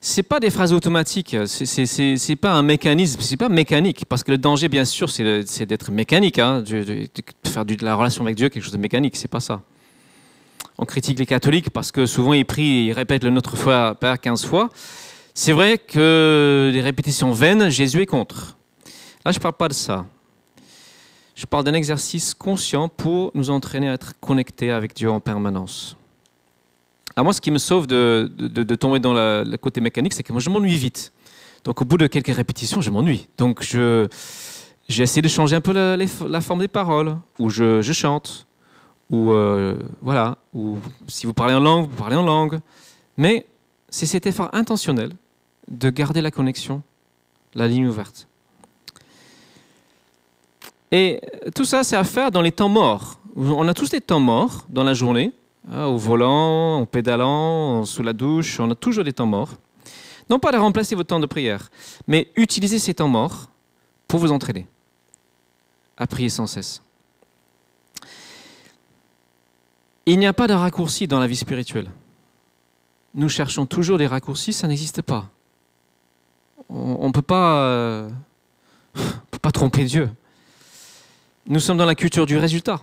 c'est 0.00 0.22
pas 0.22 0.40
des 0.40 0.50
phrases 0.50 0.72
automatiques, 0.72 1.36
c'est 1.46 2.36
pas 2.36 2.52
un 2.52 2.62
mécanisme, 2.62 3.20
c'est 3.20 3.36
pas 3.36 3.48
mécanique, 3.48 4.04
parce 4.08 4.22
que 4.22 4.30
le 4.30 4.38
danger, 4.38 4.68
bien 4.68 4.84
sûr, 4.84 5.10
c'est 5.10 5.66
d'être 5.66 5.90
mécanique, 5.90 6.38
hein, 6.38 6.62
de, 6.62 7.08
faire 7.44 7.64
de 7.64 7.76
la 7.84 7.96
relation 7.96 8.24
avec 8.24 8.36
Dieu 8.36 8.48
quelque 8.48 8.62
chose 8.62 8.72
de 8.72 8.78
mécanique, 8.78 9.16
c'est 9.16 9.28
pas 9.28 9.40
ça. 9.40 9.62
On 10.78 10.84
critique 10.84 11.18
les 11.18 11.26
catholiques 11.26 11.70
parce 11.70 11.90
que 11.90 12.06
souvent 12.06 12.32
ils 12.32 12.46
prient, 12.46 12.86
ils 12.86 12.92
répètent 12.92 13.24
le 13.24 13.30
Notre 13.30 13.56
foi 13.56 13.96
Père 13.96 14.20
15 14.20 14.46
fois. 14.46 14.68
C'est 15.34 15.52
vrai 15.52 15.78
que 15.78 16.70
les 16.72 16.80
répétitions 16.80 17.32
vaines, 17.32 17.68
Jésus 17.68 18.02
est 18.02 18.06
contre. 18.06 18.56
Là, 19.24 19.32
je 19.32 19.40
parle 19.40 19.54
pas 19.54 19.68
de 19.68 19.74
ça. 19.74 20.06
Je 21.38 21.46
parle 21.46 21.62
d'un 21.62 21.74
exercice 21.74 22.34
conscient 22.34 22.88
pour 22.88 23.30
nous 23.32 23.50
entraîner 23.50 23.88
à 23.88 23.92
être 23.92 24.18
connectés 24.18 24.72
avec 24.72 24.92
Dieu 24.96 25.08
en 25.08 25.20
permanence. 25.20 25.96
À 27.14 27.22
moi, 27.22 27.32
ce 27.32 27.40
qui 27.40 27.52
me 27.52 27.58
sauve 27.58 27.86
de, 27.86 28.28
de, 28.36 28.74
tomber 28.74 28.98
dans 28.98 29.14
le 29.14 29.56
côté 29.56 29.80
mécanique, 29.80 30.14
c'est 30.14 30.24
que 30.24 30.32
moi, 30.32 30.40
je 30.40 30.50
m'ennuie 30.50 30.74
vite. 30.74 31.12
Donc, 31.62 31.80
au 31.80 31.84
bout 31.84 31.96
de 31.96 32.08
quelques 32.08 32.34
répétitions, 32.34 32.80
je 32.80 32.90
m'ennuie. 32.90 33.28
Donc, 33.38 33.62
je, 33.62 34.08
j'ai 34.88 35.04
essayé 35.04 35.22
de 35.22 35.28
changer 35.28 35.54
un 35.54 35.60
peu 35.60 35.72
la, 35.72 36.40
forme 36.40 36.58
des 36.58 36.66
paroles, 36.66 37.16
ou 37.38 37.50
je, 37.50 37.82
je 37.82 37.92
chante, 37.92 38.48
ou 39.08 39.30
euh, 39.30 39.78
voilà, 40.02 40.38
ou 40.54 40.78
si 41.06 41.24
vous 41.24 41.34
parlez 41.34 41.54
en 41.54 41.60
langue, 41.60 41.88
vous 41.88 41.96
parlez 41.96 42.16
en 42.16 42.24
langue. 42.24 42.58
Mais 43.16 43.46
c'est 43.90 44.06
cet 44.06 44.26
effort 44.26 44.50
intentionnel 44.54 45.12
de 45.68 45.88
garder 45.88 46.20
la 46.20 46.32
connexion, 46.32 46.82
la 47.54 47.68
ligne 47.68 47.86
ouverte. 47.86 48.27
Et 50.90 51.20
tout 51.54 51.64
ça, 51.64 51.84
c'est 51.84 51.96
à 51.96 52.04
faire 52.04 52.30
dans 52.30 52.42
les 52.42 52.52
temps 52.52 52.68
morts. 52.68 53.18
On 53.36 53.68
a 53.68 53.74
tous 53.74 53.90
des 53.90 54.00
temps 54.00 54.20
morts 54.20 54.64
dans 54.68 54.84
la 54.84 54.94
journée, 54.94 55.32
hein, 55.70 55.84
au 55.84 55.96
volant, 55.96 56.80
en 56.80 56.86
pédalant, 56.86 57.84
sous 57.84 58.02
la 58.02 58.12
douche, 58.12 58.58
on 58.58 58.70
a 58.70 58.74
toujours 58.74 59.04
des 59.04 59.12
temps 59.12 59.26
morts. 59.26 59.50
Non 60.30 60.38
pas 60.38 60.52
de 60.52 60.56
remplacer 60.56 60.94
votre 60.94 61.08
temps 61.08 61.20
de 61.20 61.26
prière, 61.26 61.70
mais 62.06 62.30
utilisez 62.36 62.78
ces 62.78 62.94
temps 62.94 63.08
morts 63.08 63.48
pour 64.06 64.20
vous 64.20 64.32
entraîner 64.32 64.66
à 65.96 66.06
prier 66.06 66.28
sans 66.28 66.46
cesse. 66.46 66.82
Il 70.06 70.18
n'y 70.18 70.26
a 70.26 70.32
pas 70.32 70.46
de 70.46 70.54
raccourci 70.54 71.06
dans 71.06 71.20
la 71.20 71.26
vie 71.26 71.36
spirituelle. 71.36 71.90
Nous 73.14 73.28
cherchons 73.28 73.66
toujours 73.66 73.98
des 73.98 74.06
raccourcis, 74.06 74.52
ça 74.52 74.68
n'existe 74.68 75.02
pas. 75.02 75.28
On 76.70 77.06
ne 77.06 77.12
peut 77.12 77.22
euh, 77.30 78.08
peut 79.30 79.38
pas 79.38 79.52
tromper 79.52 79.84
Dieu 79.84 80.10
nous 81.48 81.60
sommes 81.60 81.78
dans 81.78 81.86
la 81.86 81.94
culture 81.94 82.26
du 82.26 82.36
résultat. 82.36 82.80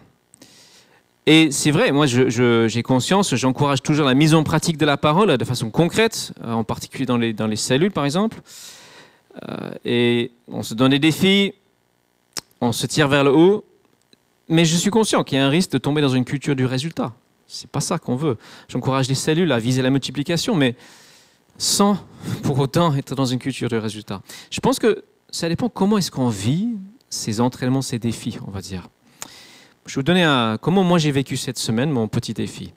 Et 1.28 1.52
c'est 1.52 1.72
vrai, 1.72 1.92
moi 1.92 2.06
j'ai 2.06 2.84
conscience, 2.84 3.34
j'encourage 3.36 3.82
toujours 3.82 4.06
la 4.06 4.14
mise 4.14 4.34
en 4.34 4.44
pratique 4.44 4.78
de 4.78 4.86
la 4.86 4.98
parole 4.98 5.38
de 5.38 5.46
façon 5.46 5.70
concrète, 5.70 6.34
euh, 6.44 6.52
en 6.52 6.64
particulier 6.64 7.06
dans 7.06 7.18
les, 7.18 7.56
cellules 7.56 7.92
par 7.92 8.06
exemple. 8.06 8.42
Euh, 9.50 9.72
et 9.86 10.32
on 10.48 10.64
se 10.64 10.74
donne 10.74 10.92
des 10.92 11.00
défis, 11.00 11.54
on 12.62 12.72
se 12.72 12.86
tire 12.86 13.08
vers 13.08 13.24
le 13.24 13.32
haut, 13.32 13.66
mais 14.50 14.66
je 14.66 14.76
suis 14.76 14.92
conscient 14.92 15.24
qu'il 15.24 15.38
y 15.38 15.42
a 15.42 15.46
un 15.46 15.50
risque 15.50 15.72
de 15.72 15.78
tomber 15.78 16.02
dans 16.02 16.10
une 16.10 16.26
culture 16.26 16.56
du 16.56 16.66
résultat. 16.66 17.14
C'est 17.48 17.70
pas 17.70 17.82
ça 17.82 17.98
qu'on 17.98 18.16
veut. 18.16 18.38
J'encourage 18.68 19.08
les 19.08 19.16
cellules 19.16 19.52
à 19.52 19.60
viser 19.60 19.82
la 19.82 19.90
multiplication, 19.90 20.56
mais 20.56 20.76
sans 21.58 21.98
pour 22.44 22.60
autant 22.60 22.96
être 22.96 23.16
dans 23.16 23.26
une 23.26 23.40
culture 23.40 23.70
de 23.70 23.78
résultat. 23.78 24.22
Je 24.50 24.60
pense 24.60 24.78
que 24.80 25.04
ça 25.30 25.50
dépend 25.50 25.70
comment 25.70 25.98
est-ce 25.98 26.12
qu'on 26.12 26.30
vit 26.30 26.70
ces 27.16 27.42
entraînements, 27.42 27.82
ces 27.82 28.00
défis, 28.00 28.38
on 28.46 28.52
va 28.52 28.62
dire. 28.62 28.88
Je 29.86 29.94
vais 29.96 30.00
vous 30.00 30.04
donner 30.04 30.24
un, 30.24 30.58
comment 30.58 30.84
moi 30.84 30.98
j'ai 30.98 31.12
vécu 31.12 31.38
cette 31.38 31.58
semaine, 31.58 31.92
mon 31.92 32.08
petit 32.08 32.34
défi. 32.34 32.74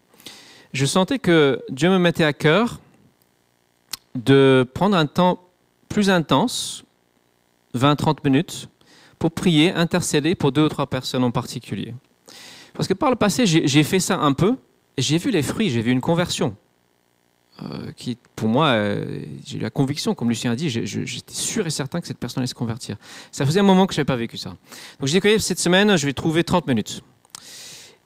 Je 0.72 0.84
sentais 0.86 1.18
que 1.18 1.62
Dieu 1.70 1.90
me 1.90 1.98
mettait 1.98 2.24
à 2.24 2.32
cœur 2.32 2.80
de 4.14 4.66
prendre 4.74 4.96
un 4.96 5.06
temps 5.06 5.40
plus 5.88 6.10
intense, 6.10 6.84
20-30 7.74 8.18
minutes, 8.24 8.68
pour 9.18 9.32
prier, 9.32 9.72
intercéder 9.72 10.34
pour 10.34 10.52
deux 10.52 10.64
ou 10.64 10.68
trois 10.68 10.86
personnes 10.86 11.24
en 11.24 11.30
particulier. 11.30 11.94
Parce 12.74 12.86
que 12.86 12.94
par 12.94 13.10
le 13.10 13.16
passé, 13.16 13.46
j'ai 13.46 13.82
fait 13.82 14.00
ça 14.00 14.18
un 14.18 14.32
peu, 14.32 14.56
et 14.96 15.02
j'ai 15.02 15.18
vu 15.18 15.30
les 15.30 15.42
fruits, 15.42 15.70
j'ai 15.70 15.82
vu 15.82 15.90
une 15.90 16.00
conversion. 16.00 16.56
Euh, 17.60 17.90
qui, 17.96 18.16
pour 18.36 18.48
moi, 18.48 18.68
euh, 18.68 19.20
j'ai 19.44 19.58
eu 19.58 19.60
la 19.60 19.70
conviction, 19.70 20.14
comme 20.14 20.28
Lucien 20.28 20.52
a 20.52 20.56
dit, 20.56 20.70
j'étais 20.70 21.34
sûr 21.34 21.66
et 21.66 21.70
certain 21.70 22.00
que 22.00 22.06
cette 22.06 22.18
personne 22.18 22.40
allait 22.40 22.46
se 22.46 22.54
convertir. 22.54 22.96
Ça 23.32 23.44
faisait 23.44 23.58
un 23.58 23.64
moment 23.64 23.86
que 23.86 23.94
je 23.94 23.98
n'avais 23.98 24.06
pas 24.06 24.14
vécu 24.14 24.36
ça. 24.36 24.50
Donc 25.00 25.08
j'ai 25.08 25.18
dit 25.18 25.40
cette 25.40 25.58
semaine, 25.58 25.96
je 25.96 26.06
vais 26.06 26.12
trouver 26.12 26.44
30 26.44 26.68
minutes. 26.68 27.02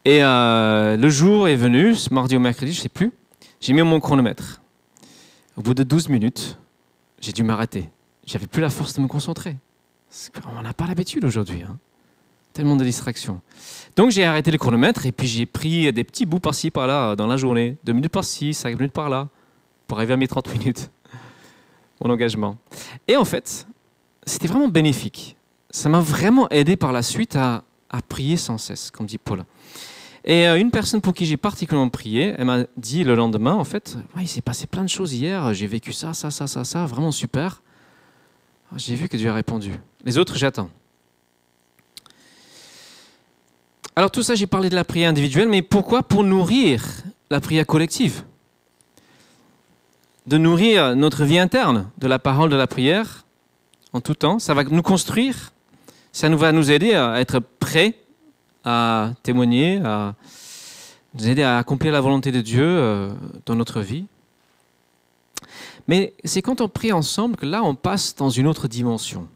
Et 0.06 0.24
euh, 0.24 0.96
le 0.96 1.10
jour 1.10 1.48
est 1.48 1.56
venu, 1.56 1.94
ce 1.94 2.12
mardi 2.14 2.36
ou 2.36 2.40
mercredi, 2.40 2.72
je 2.72 2.78
ne 2.78 2.82
sais 2.82 2.88
plus, 2.88 3.12
j'ai 3.60 3.74
mis 3.74 3.82
mon 3.82 4.00
chronomètre. 4.00 4.62
Au 5.58 5.60
bout 5.60 5.74
de 5.74 5.82
12 5.82 6.08
minutes, 6.08 6.58
j'ai 7.20 7.32
dû 7.32 7.42
m'arrêter. 7.42 7.90
J'avais 8.24 8.46
plus 8.46 8.62
la 8.62 8.70
force 8.70 8.94
de 8.94 9.02
me 9.02 9.06
concentrer. 9.06 9.56
On 10.56 10.62
n'a 10.62 10.72
pas 10.72 10.86
l'habitude 10.86 11.26
aujourd'hui. 11.26 11.62
Hein. 11.62 11.76
Tellement 12.54 12.76
de 12.76 12.84
distractions. 12.84 13.42
Donc 13.96 14.10
j'ai 14.10 14.24
arrêté 14.24 14.50
le 14.50 14.58
chronomètre 14.58 15.04
et 15.04 15.12
puis 15.12 15.26
j'ai 15.26 15.44
pris 15.44 15.92
des 15.92 16.04
petits 16.04 16.24
bouts 16.24 16.40
par-ci, 16.40 16.70
par-là 16.70 17.16
dans 17.16 17.26
la 17.26 17.36
journée. 17.36 17.76
Deux 17.84 17.92
minutes 17.92 18.12
par-ci, 18.12 18.54
cinq 18.54 18.78
minutes 18.78 18.92
par-là, 18.92 19.28
pour 19.92 19.98
arriver 19.98 20.14
à 20.14 20.16
mes 20.16 20.26
30 20.26 20.58
minutes. 20.58 20.90
Mon 22.02 22.08
engagement. 22.08 22.56
Et 23.06 23.18
en 23.18 23.26
fait, 23.26 23.66
c'était 24.24 24.48
vraiment 24.48 24.68
bénéfique. 24.68 25.36
Ça 25.68 25.90
m'a 25.90 26.00
vraiment 26.00 26.48
aidé 26.48 26.76
par 26.76 26.92
la 26.92 27.02
suite 27.02 27.36
à, 27.36 27.62
prier 28.08 28.38
sans 28.38 28.56
cesse, 28.56 28.90
comme 28.90 29.04
dit 29.04 29.18
Paul. 29.18 29.44
Et 30.24 30.48
euh, 30.48 30.58
une 30.58 30.70
personne 30.70 31.02
pour 31.02 31.12
qui 31.12 31.26
j'ai 31.26 31.36
particulièrement 31.36 31.90
prié, 31.90 32.34
elle 32.38 32.46
m'a 32.46 32.64
dit 32.78 33.04
le 33.04 33.14
lendemain, 33.14 33.52
en 33.52 33.64
fait, 33.64 33.98
il 34.18 34.26
s'est 34.28 34.40
passé 34.40 34.66
plein 34.66 34.82
de 34.82 34.88
choses 34.88 35.12
hier, 35.12 35.52
j'ai 35.52 35.66
vécu 35.66 35.92
ça, 35.92 36.14
ça, 36.14 36.30
ça, 36.30 36.46
ça, 36.46 36.64
ça, 36.64 36.86
vraiment 36.86 37.12
super. 37.12 37.60
J'ai 38.76 38.94
vu 38.94 39.10
que 39.10 39.18
Dieu 39.18 39.28
a 39.28 39.34
répondu. 39.34 39.72
Les 40.06 40.16
autres, 40.16 40.38
j'attends. 40.38 40.70
Alors 43.94 44.10
tout 44.10 44.22
ça, 44.22 44.36
j'ai 44.36 44.46
parlé 44.46 44.70
de 44.70 44.74
la 44.74 44.84
prière 44.84 45.10
individuelle, 45.10 45.50
mais 45.50 45.60
pourquoi? 45.60 46.02
Pour 46.02 46.24
nourrir 46.24 46.82
la 47.28 47.42
prière 47.42 47.66
collective. 47.66 48.24
De 50.26 50.38
nourrir 50.38 50.94
notre 50.94 51.24
vie 51.24 51.38
interne 51.38 51.90
de 51.98 52.06
la 52.06 52.18
parole 52.18 52.48
de 52.50 52.56
la 52.56 52.66
prière 52.66 53.24
en 53.92 54.00
tout 54.00 54.14
temps. 54.14 54.38
Ça 54.38 54.54
va 54.54 54.64
nous 54.64 54.82
construire, 54.82 55.52
ça 56.12 56.28
nous 56.28 56.38
va 56.38 56.52
nous 56.52 56.70
aider 56.70 56.94
à 56.94 57.20
être 57.20 57.40
prêts 57.40 57.96
à 58.64 59.12
témoigner, 59.22 59.80
à 59.84 60.14
nous 61.14 61.28
aider 61.28 61.42
à 61.42 61.58
accomplir 61.58 61.92
la 61.92 62.00
volonté 62.00 62.32
de 62.32 62.40
Dieu 62.40 62.64
euh, 62.64 63.12
dans 63.46 63.56
notre 63.56 63.80
vie. 63.80 64.06
Mais 65.88 66.14
c'est 66.24 66.42
quand 66.42 66.60
on 66.60 66.68
prie 66.68 66.92
ensemble 66.92 67.36
que 67.36 67.46
là, 67.46 67.62
on 67.64 67.74
passe 67.74 68.14
dans 68.14 68.30
une 68.30 68.46
autre 68.46 68.68
dimension. 68.68 69.26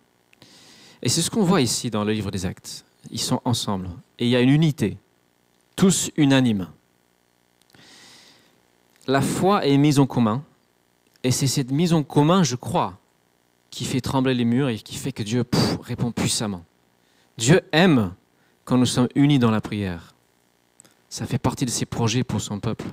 Et 1.03 1.09
c'est 1.09 1.22
ce 1.22 1.31
qu'on 1.31 1.42
voit 1.42 1.61
ici 1.61 1.90
dans 1.90 2.05
le 2.05 2.12
livre 2.12 2.31
des 2.31 2.46
Actes. 2.46 2.85
Ils 3.11 3.20
sont 3.20 3.40
ensemble. 3.44 3.88
Et 4.18 4.27
il 4.27 4.31
y 4.31 4.37
a 4.37 4.40
une 4.40 4.51
unité, 4.51 4.96
tous 5.75 6.11
unanimes. 6.16 6.68
La 9.07 9.20
foi 9.20 9.66
est 9.66 9.77
mise 9.77 9.99
en 9.99 10.07
commun. 10.07 10.42
Et 11.27 11.33
c'est 11.33 11.49
cette 11.49 11.73
mise 11.73 11.93
en 11.93 12.05
commun, 12.05 12.45
je 12.45 12.55
crois, 12.55 13.01
qui 13.71 13.85
fait 13.85 14.01
trembler 14.01 14.33
les 14.33 14.45
murs 14.45 14.69
et 14.69 14.77
qui 14.77 14.95
fait 14.95 15.11
que 15.11 15.25
Dieu 15.25 15.43
répond 15.83 16.12
puissamment. 16.12 16.62
Dieu 17.37 17.62
aime 17.73 18.12
quand 18.65 18.79
nous 18.79 18.87
sommes 18.87 19.09
unis 19.17 19.41
dans 19.41 19.51
la 19.51 19.61
prière. 19.61 20.15
Ça 21.09 21.27
fait 21.27 21.39
partie 21.39 21.65
de 21.65 21.71
ses 21.71 21.85
projets 21.85 22.23
pour 22.23 22.41
son 22.41 22.61
peuple. 22.61 22.85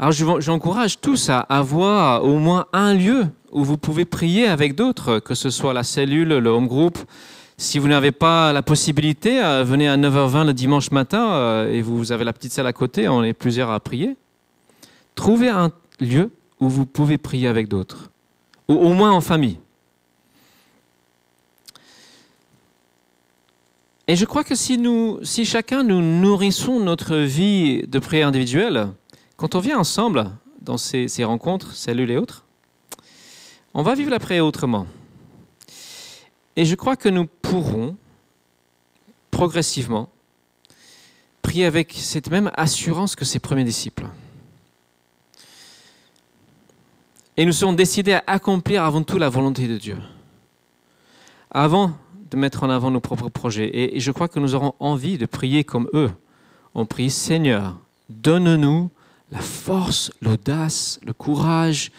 Alors 0.00 0.10
j'encourage 0.40 1.00
tous 1.00 1.30
à 1.30 1.38
avoir 1.38 2.24
au 2.24 2.40
moins 2.40 2.66
un 2.72 2.94
lieu 2.94 3.28
où 3.52 3.62
vous 3.62 3.78
pouvez 3.78 4.04
prier 4.04 4.48
avec 4.48 4.74
d'autres, 4.74 5.20
que 5.20 5.36
ce 5.36 5.48
soit 5.48 5.74
la 5.74 5.84
cellule, 5.84 6.38
le 6.38 6.50
home 6.50 6.66
group. 6.66 6.98
Si 7.56 7.78
vous 7.78 7.86
n'avez 7.86 8.10
pas 8.10 8.52
la 8.52 8.62
possibilité, 8.62 9.40
euh, 9.44 9.62
venez 9.62 9.88
à 9.88 9.96
9h20 9.96 10.46
le 10.46 10.54
dimanche 10.54 10.90
matin 10.90 11.34
euh, 11.34 11.72
et 11.72 11.82
vous 11.82 12.10
avez 12.10 12.24
la 12.24 12.32
petite 12.32 12.50
salle 12.50 12.66
à 12.66 12.72
côté, 12.72 13.06
on 13.06 13.22
est 13.22 13.32
plusieurs 13.32 13.70
à 13.70 13.78
prier. 13.78 14.16
Trouvez 15.14 15.48
un 15.48 15.70
lieu 16.00 16.30
où 16.60 16.68
vous 16.68 16.86
pouvez 16.86 17.18
prier 17.18 17.48
avec 17.48 17.68
d'autres, 17.68 18.10
ou 18.68 18.74
au 18.74 18.92
moins 18.92 19.12
en 19.12 19.20
famille. 19.20 19.58
Et 24.08 24.14
je 24.14 24.24
crois 24.24 24.44
que 24.44 24.54
si, 24.54 24.78
nous, 24.78 25.18
si 25.24 25.44
chacun 25.44 25.82
nous 25.82 26.00
nourrissons 26.00 26.78
notre 26.78 27.16
vie 27.16 27.82
de 27.88 27.98
prière 27.98 28.28
individuelle, 28.28 28.88
quand 29.36 29.54
on 29.56 29.60
vient 29.60 29.78
ensemble 29.78 30.30
dans 30.60 30.78
ces, 30.78 31.24
rencontres, 31.24 31.74
cellules 31.74 32.10
et 32.10 32.16
autres, 32.16 32.44
on 33.74 33.82
va 33.82 33.94
vivre 33.94 34.10
la 34.10 34.20
prière 34.20 34.46
autrement. 34.46 34.86
Et 36.54 36.64
je 36.64 36.74
crois 36.76 36.96
que 36.96 37.08
nous 37.08 37.26
pourrons 37.26 37.96
progressivement 39.30 40.08
prier 41.42 41.66
avec 41.66 41.92
cette 41.92 42.30
même 42.30 42.50
assurance 42.54 43.16
que 43.16 43.24
ses 43.24 43.38
premiers 43.38 43.64
disciples. 43.64 44.06
Et 47.36 47.44
nous 47.44 47.52
serons 47.52 47.72
décidés 47.72 48.14
à 48.14 48.24
accomplir 48.26 48.84
avant 48.84 49.02
tout 49.02 49.18
la 49.18 49.28
volonté 49.28 49.68
de 49.68 49.76
Dieu. 49.76 49.98
Avant 51.50 51.92
de 52.30 52.36
mettre 52.36 52.62
en 52.64 52.70
avant 52.70 52.90
nos 52.90 53.00
propres 53.00 53.28
projets. 53.28 53.70
Et 53.72 54.00
je 54.00 54.10
crois 54.10 54.28
que 54.28 54.40
nous 54.40 54.54
aurons 54.54 54.74
envie 54.80 55.18
de 55.18 55.26
prier 55.26 55.64
comme 55.64 55.88
eux. 55.94 56.10
On 56.74 56.86
prie 56.86 57.10
Seigneur, 57.10 57.78
donne-nous 58.08 58.90
la 59.30 59.40
force, 59.40 60.12
l'audace, 60.20 61.00
le 61.04 61.12
courage, 61.12 61.90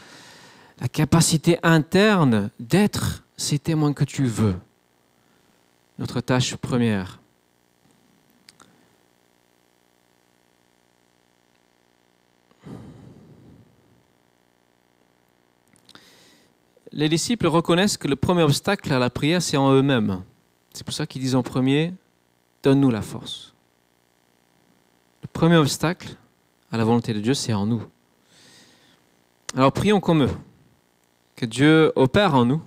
la 0.80 0.88
capacité 0.88 1.58
interne 1.64 2.50
d'être 2.60 3.24
ces 3.38 3.60
témoins 3.60 3.94
que 3.94 4.04
tu 4.04 4.26
veux. 4.26 4.56
Notre 6.00 6.22
tâche 6.22 6.56
première. 6.56 7.20
Les 16.92 17.10
disciples 17.10 17.48
reconnaissent 17.48 17.98
que 17.98 18.08
le 18.08 18.16
premier 18.16 18.44
obstacle 18.44 18.92
à 18.94 19.00
la 19.00 19.10
prière, 19.10 19.42
c'est 19.42 19.58
en 19.58 19.74
eux-mêmes. 19.74 20.24
C'est 20.74 20.84
pour 20.84 20.94
ça 20.94 21.06
qu'ils 21.06 21.22
disent 21.22 21.36
en 21.36 21.44
premier, 21.44 21.94
donne-nous 22.64 22.90
la 22.90 23.02
force. 23.02 23.54
Le 25.22 25.28
premier 25.28 25.58
obstacle, 25.58 26.16
à 26.72 26.78
la 26.78 26.84
volonté 26.84 27.14
de 27.14 27.20
Dieu, 27.20 27.34
c'est 27.34 27.54
en 27.54 27.66
nous. 27.66 27.84
Alors 29.56 29.72
prions 29.72 30.00
comme 30.00 30.24
eux, 30.24 30.32
que 31.36 31.46
Dieu 31.46 31.92
opère 31.96 32.36
en 32.36 32.46
nous, 32.46 32.62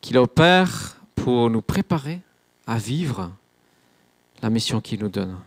qu'il 0.00 0.18
opère 0.18 0.96
pour 1.14 1.48
nous 1.50 1.62
préparer 1.62 2.20
à 2.66 2.78
vivre 2.78 3.32
la 4.42 4.50
mission 4.50 4.80
qu'il 4.80 5.00
nous 5.00 5.08
donne. 5.08 5.38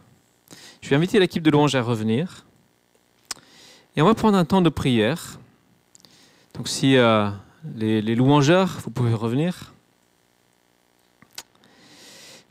Je 0.81 0.89
vais 0.89 0.95
inviter 0.95 1.19
l'équipe 1.19 1.43
de 1.43 1.51
louange 1.51 1.75
à 1.75 1.81
revenir. 1.81 2.45
Et 3.95 4.01
on 4.01 4.05
va 4.05 4.13
prendre 4.13 4.37
un 4.37 4.45
temps 4.45 4.61
de 4.61 4.69
prière. 4.69 5.39
Donc 6.57 6.67
si 6.67 6.97
euh, 6.97 7.29
les, 7.75 8.15
louangeurs, 8.15 8.79
vous 8.83 8.89
pouvez 8.89 9.13
revenir. 9.13 9.75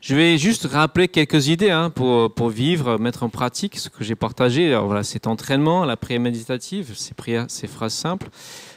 Je 0.00 0.14
vais 0.14 0.38
juste 0.38 0.64
rappeler 0.66 1.08
quelques 1.08 1.48
idées 1.48 1.70
hein, 1.70 1.90
pour, 1.90 2.48
vivre, 2.48 2.98
mettre 2.98 3.24
en 3.24 3.28
pratique 3.28 3.76
ce 3.76 3.88
que 3.88 4.04
j'ai 4.04 4.14
partagé. 4.14 4.72
Alors 4.72 4.86
voilà, 4.86 5.02
cet 5.02 5.26
entraînement, 5.26 5.84
la 5.84 5.96
prière 5.96 6.20
méditative, 6.20 6.92
ces, 6.94 7.14
prières, 7.14 7.46
ces 7.48 7.66
phrases 7.66 7.94
simples. 7.94 8.28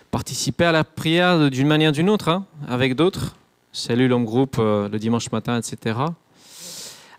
Participer 0.10 0.66
à 0.66 0.72
la 0.72 0.84
prière 0.84 1.52
d'une 1.52 1.68
manière 1.68 1.92
ou 1.92 1.94
d'une 1.94 2.10
autre, 2.10 2.30
hein, 2.30 2.48
avec 2.68 2.96
d'autres. 2.96 3.36
Salut 3.72 4.12
en 4.12 4.22
groupe 4.22 4.56
euh, 4.58 4.90
le 4.90 4.98
dimanche 4.98 5.32
matin, 5.32 5.60
etc. 5.60 6.00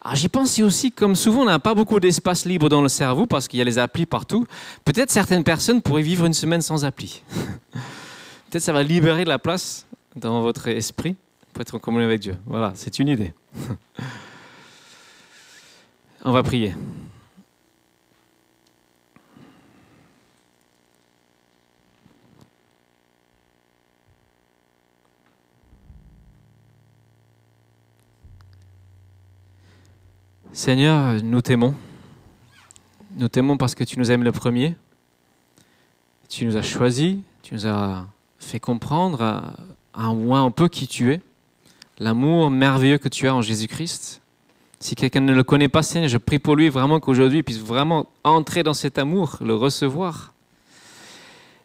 Alors 0.03 0.17
j'y 0.17 0.29
pense 0.29 0.59
aussi, 0.59 0.91
comme 0.91 1.15
souvent 1.15 1.43
on 1.43 1.45
n'a 1.45 1.61
pas 1.61 1.75
beaucoup 1.75 2.01
d'espace 2.01 2.45
libre 2.45 2.69
dans 2.69 2.83
le 2.83 2.89
cerveau 2.89 3.27
parce 3.27 3.47
qu'il 3.47 3.59
y 3.59 3.63
a 3.63 3.65
les 3.65 3.79
applis 3.79 4.07
partout, 4.07 4.47
peut-être 4.85 5.11
certaines 5.13 5.45
personnes 5.45 5.81
pourraient 5.81 6.03
vivre 6.03 6.25
une 6.25 6.33
semaine 6.33 6.63
sans 6.63 6.85
appli. 6.85 7.23
peut-être 8.51 8.65
ça 8.65 8.73
va 8.73 8.83
libérer 8.83 9.23
de 9.23 9.29
la 9.29 9.39
place 9.39 9.87
dans 10.17 10.43
votre 10.43 10.67
esprit 10.67 11.15
pour 11.53 11.63
être 11.63 11.77
en 11.77 11.79
communion 11.79 12.09
avec 12.09 12.21
Dieu. 12.21 12.37
Voilà, 12.47 12.73
c'est 12.75 12.99
une 12.99 13.07
idée. 13.07 13.33
On 16.25 16.33
va 16.33 16.43
prier. 16.43 16.75
Seigneur, 30.53 31.23
nous 31.23 31.41
t'aimons. 31.41 31.77
Nous 33.13 33.29
t'aimons 33.29 33.57
parce 33.57 33.77
que 33.77 33.85
tu 33.85 33.97
nous 33.99 34.11
aimes 34.11 34.25
le 34.25 34.33
premier. 34.33 34.75
Tu 36.29 36.45
nous 36.45 36.57
as 36.57 36.63
choisis, 36.63 37.19
tu 37.43 37.55
nous 37.55 37.67
as 37.67 38.07
fait 38.41 38.61
comprendre 38.61 39.43
à, 39.95 40.13
moins 40.15 40.45
un 40.45 40.51
peu 40.51 40.69
qui 40.69 40.89
tu 40.89 41.13
es, 41.13 41.21
l'amour 41.99 42.51
merveilleux 42.51 42.99
que 42.99 43.09
tu 43.09 43.29
as 43.29 43.35
en 43.35 43.43
Jésus-Christ. 43.43 44.23
Si 44.81 44.95
quelqu'un 44.95 45.21
ne 45.21 45.35
le 45.35 45.45
connaît 45.45 45.69
pas, 45.69 45.83
Seigneur, 45.83 46.09
je 46.09 46.17
prie 46.17 46.39
pour 46.39 46.57
lui 46.57 46.71
vraiment 46.71 47.01
qu'aujourd'hui 47.01 47.39
il 47.39 47.45
puisse 47.45 47.61
vraiment 47.61 48.07
entrer 48.25 48.63
dans 48.63 48.75
cet 48.75 48.99
amour, 48.99 49.37
le 49.41 49.55
recevoir. 49.55 50.33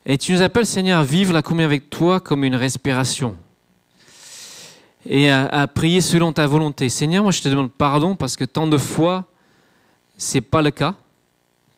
Et 0.05 0.17
tu 0.17 0.33
nous 0.33 0.41
appelles, 0.41 0.65
Seigneur, 0.65 0.99
à 0.99 1.03
vivre 1.03 1.33
la 1.33 1.41
communion 1.41 1.65
avec 1.65 1.89
toi 1.89 2.19
comme 2.19 2.43
une 2.43 2.55
respiration. 2.55 3.35
Et 5.07 5.31
à, 5.31 5.67
prier 5.67 6.01
selon 6.01 6.33
ta 6.33 6.45
volonté. 6.45 6.89
Seigneur, 6.89 7.23
moi 7.23 7.31
je 7.31 7.41
te 7.41 7.47
demande 7.47 7.71
pardon 7.71 8.15
parce 8.15 8.35
que 8.35 8.43
tant 8.43 8.67
de 8.67 8.77
fois, 8.77 9.25
c'est 10.17 10.41
pas 10.41 10.61
le 10.61 10.71
cas 10.71 10.95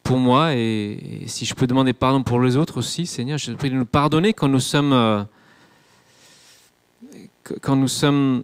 pour 0.08 0.18
moi. 0.18 0.56
Et, 0.56 1.24
si 1.28 1.46
je 1.46 1.54
peux 1.54 1.68
demander 1.68 1.92
pardon 1.92 2.24
pour 2.24 2.40
les 2.40 2.56
autres 2.56 2.78
aussi, 2.78 3.06
Seigneur, 3.06 3.38
je 3.38 3.52
prie 3.52 3.70
de 3.70 3.76
nous 3.76 3.86
pardonner 3.86 4.34
quand 4.34 4.48
nous 4.48 4.62
sommes, 4.62 4.94
euh, 4.94 5.24
quand 7.62 7.76
nous 7.76 7.90
sommes 7.90 8.44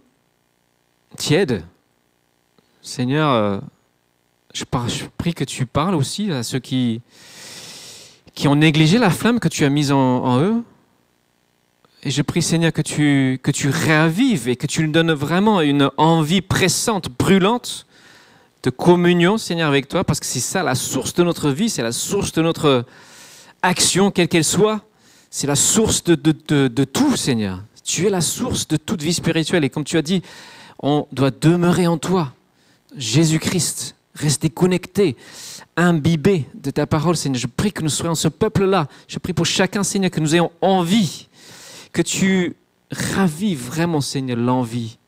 tièdes. 1.16 1.64
Seigneur, 2.82 3.30
euh, 3.30 3.58
je, 4.52 4.64
prie 5.16 5.32
que 5.32 5.44
tu 5.44 5.64
parles 5.64 5.94
aussi 5.94 6.30
à 6.30 6.42
ceux 6.42 6.58
qui, 6.58 7.00
qui 8.34 8.46
ont 8.46 8.56
négligé 8.56 8.98
la 8.98 9.08
flamme 9.08 9.40
que 9.40 9.48
tu 9.48 9.64
as 9.64 9.70
mise 9.70 9.90
en, 9.90 10.40
eux. 10.42 10.62
Et 12.02 12.10
je 12.10 12.20
prie, 12.20 12.42
Seigneur, 12.42 12.74
que 12.74 12.82
tu, 12.82 13.40
que 13.42 13.50
tu 13.50 13.70
réavives 13.70 14.50
et 14.50 14.56
que 14.56 14.66
tu 14.66 14.86
nous 14.86 14.92
donnes 14.92 15.12
vraiment 15.12 15.62
une 15.62 15.90
envie 15.96 16.42
pressante, 16.42 17.08
brûlante 17.08 17.86
de 18.64 18.70
communion, 18.70 19.36
Seigneur, 19.36 19.68
avec 19.68 19.88
toi, 19.88 20.04
parce 20.04 20.20
que 20.20 20.26
c'est 20.26 20.40
ça 20.40 20.62
la 20.62 20.74
source 20.74 21.12
de 21.12 21.22
notre 21.22 21.50
vie, 21.50 21.68
c'est 21.68 21.82
la 21.82 21.92
source 21.92 22.32
de 22.32 22.40
notre 22.40 22.86
action, 23.62 24.10
quelle 24.10 24.26
qu'elle 24.26 24.44
soit. 24.44 24.80
C'est 25.30 25.46
la 25.46 25.56
source 25.56 26.02
de, 26.02 26.14
tout, 26.84 27.16
Seigneur. 27.16 27.62
Tu 27.84 28.06
es 28.06 28.10
la 28.10 28.22
source 28.22 28.66
de 28.66 28.76
toute 28.76 29.02
vie 29.02 29.12
spirituelle. 29.12 29.64
Et 29.64 29.70
comme 29.70 29.84
tu 29.84 29.98
as 29.98 30.02
dit, 30.02 30.22
on 30.80 31.06
doit 31.12 31.30
demeurer 31.30 31.86
en 31.86 31.98
toi. 31.98 32.32
Jésus-Christ, 32.96 33.96
rester 34.14 34.48
connecté 34.48 35.16
imbibé 35.76 36.46
de 36.54 36.70
ta 36.70 36.86
parole, 36.86 37.16
Seigneur. 37.16 37.40
Je 37.40 37.48
prie 37.48 37.72
que 37.72 37.82
nous 37.82 37.88
soyons 37.90 38.14
ce 38.14 38.28
peuple-là. 38.28 38.86
Je 39.08 39.18
prie 39.18 39.32
pour 39.34 39.44
chacun, 39.44 39.82
Seigneur, 39.82 40.10
que 40.10 40.20
nous 40.20 40.34
ayons 40.34 40.52
envie, 40.62 41.28
que 41.92 42.00
tu 42.00 42.56
ravives 42.90 43.66
vraiment, 43.66 44.00
Seigneur, 44.00 44.38
l'envie 44.38 44.98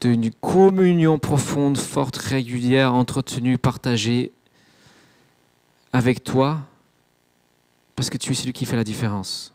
d'une 0.00 0.30
communion 0.30 1.18
profonde, 1.18 1.78
forte, 1.78 2.16
régulière, 2.16 2.94
entretenue, 2.94 3.58
partagée 3.58 4.30
avec 5.92 6.22
toi, 6.22 6.60
parce 7.96 8.08
que 8.10 8.18
tu 8.18 8.32
es 8.32 8.34
celui 8.34 8.52
qui 8.52 8.66
fait 8.66 8.76
la 8.76 8.84
différence. 8.84 9.54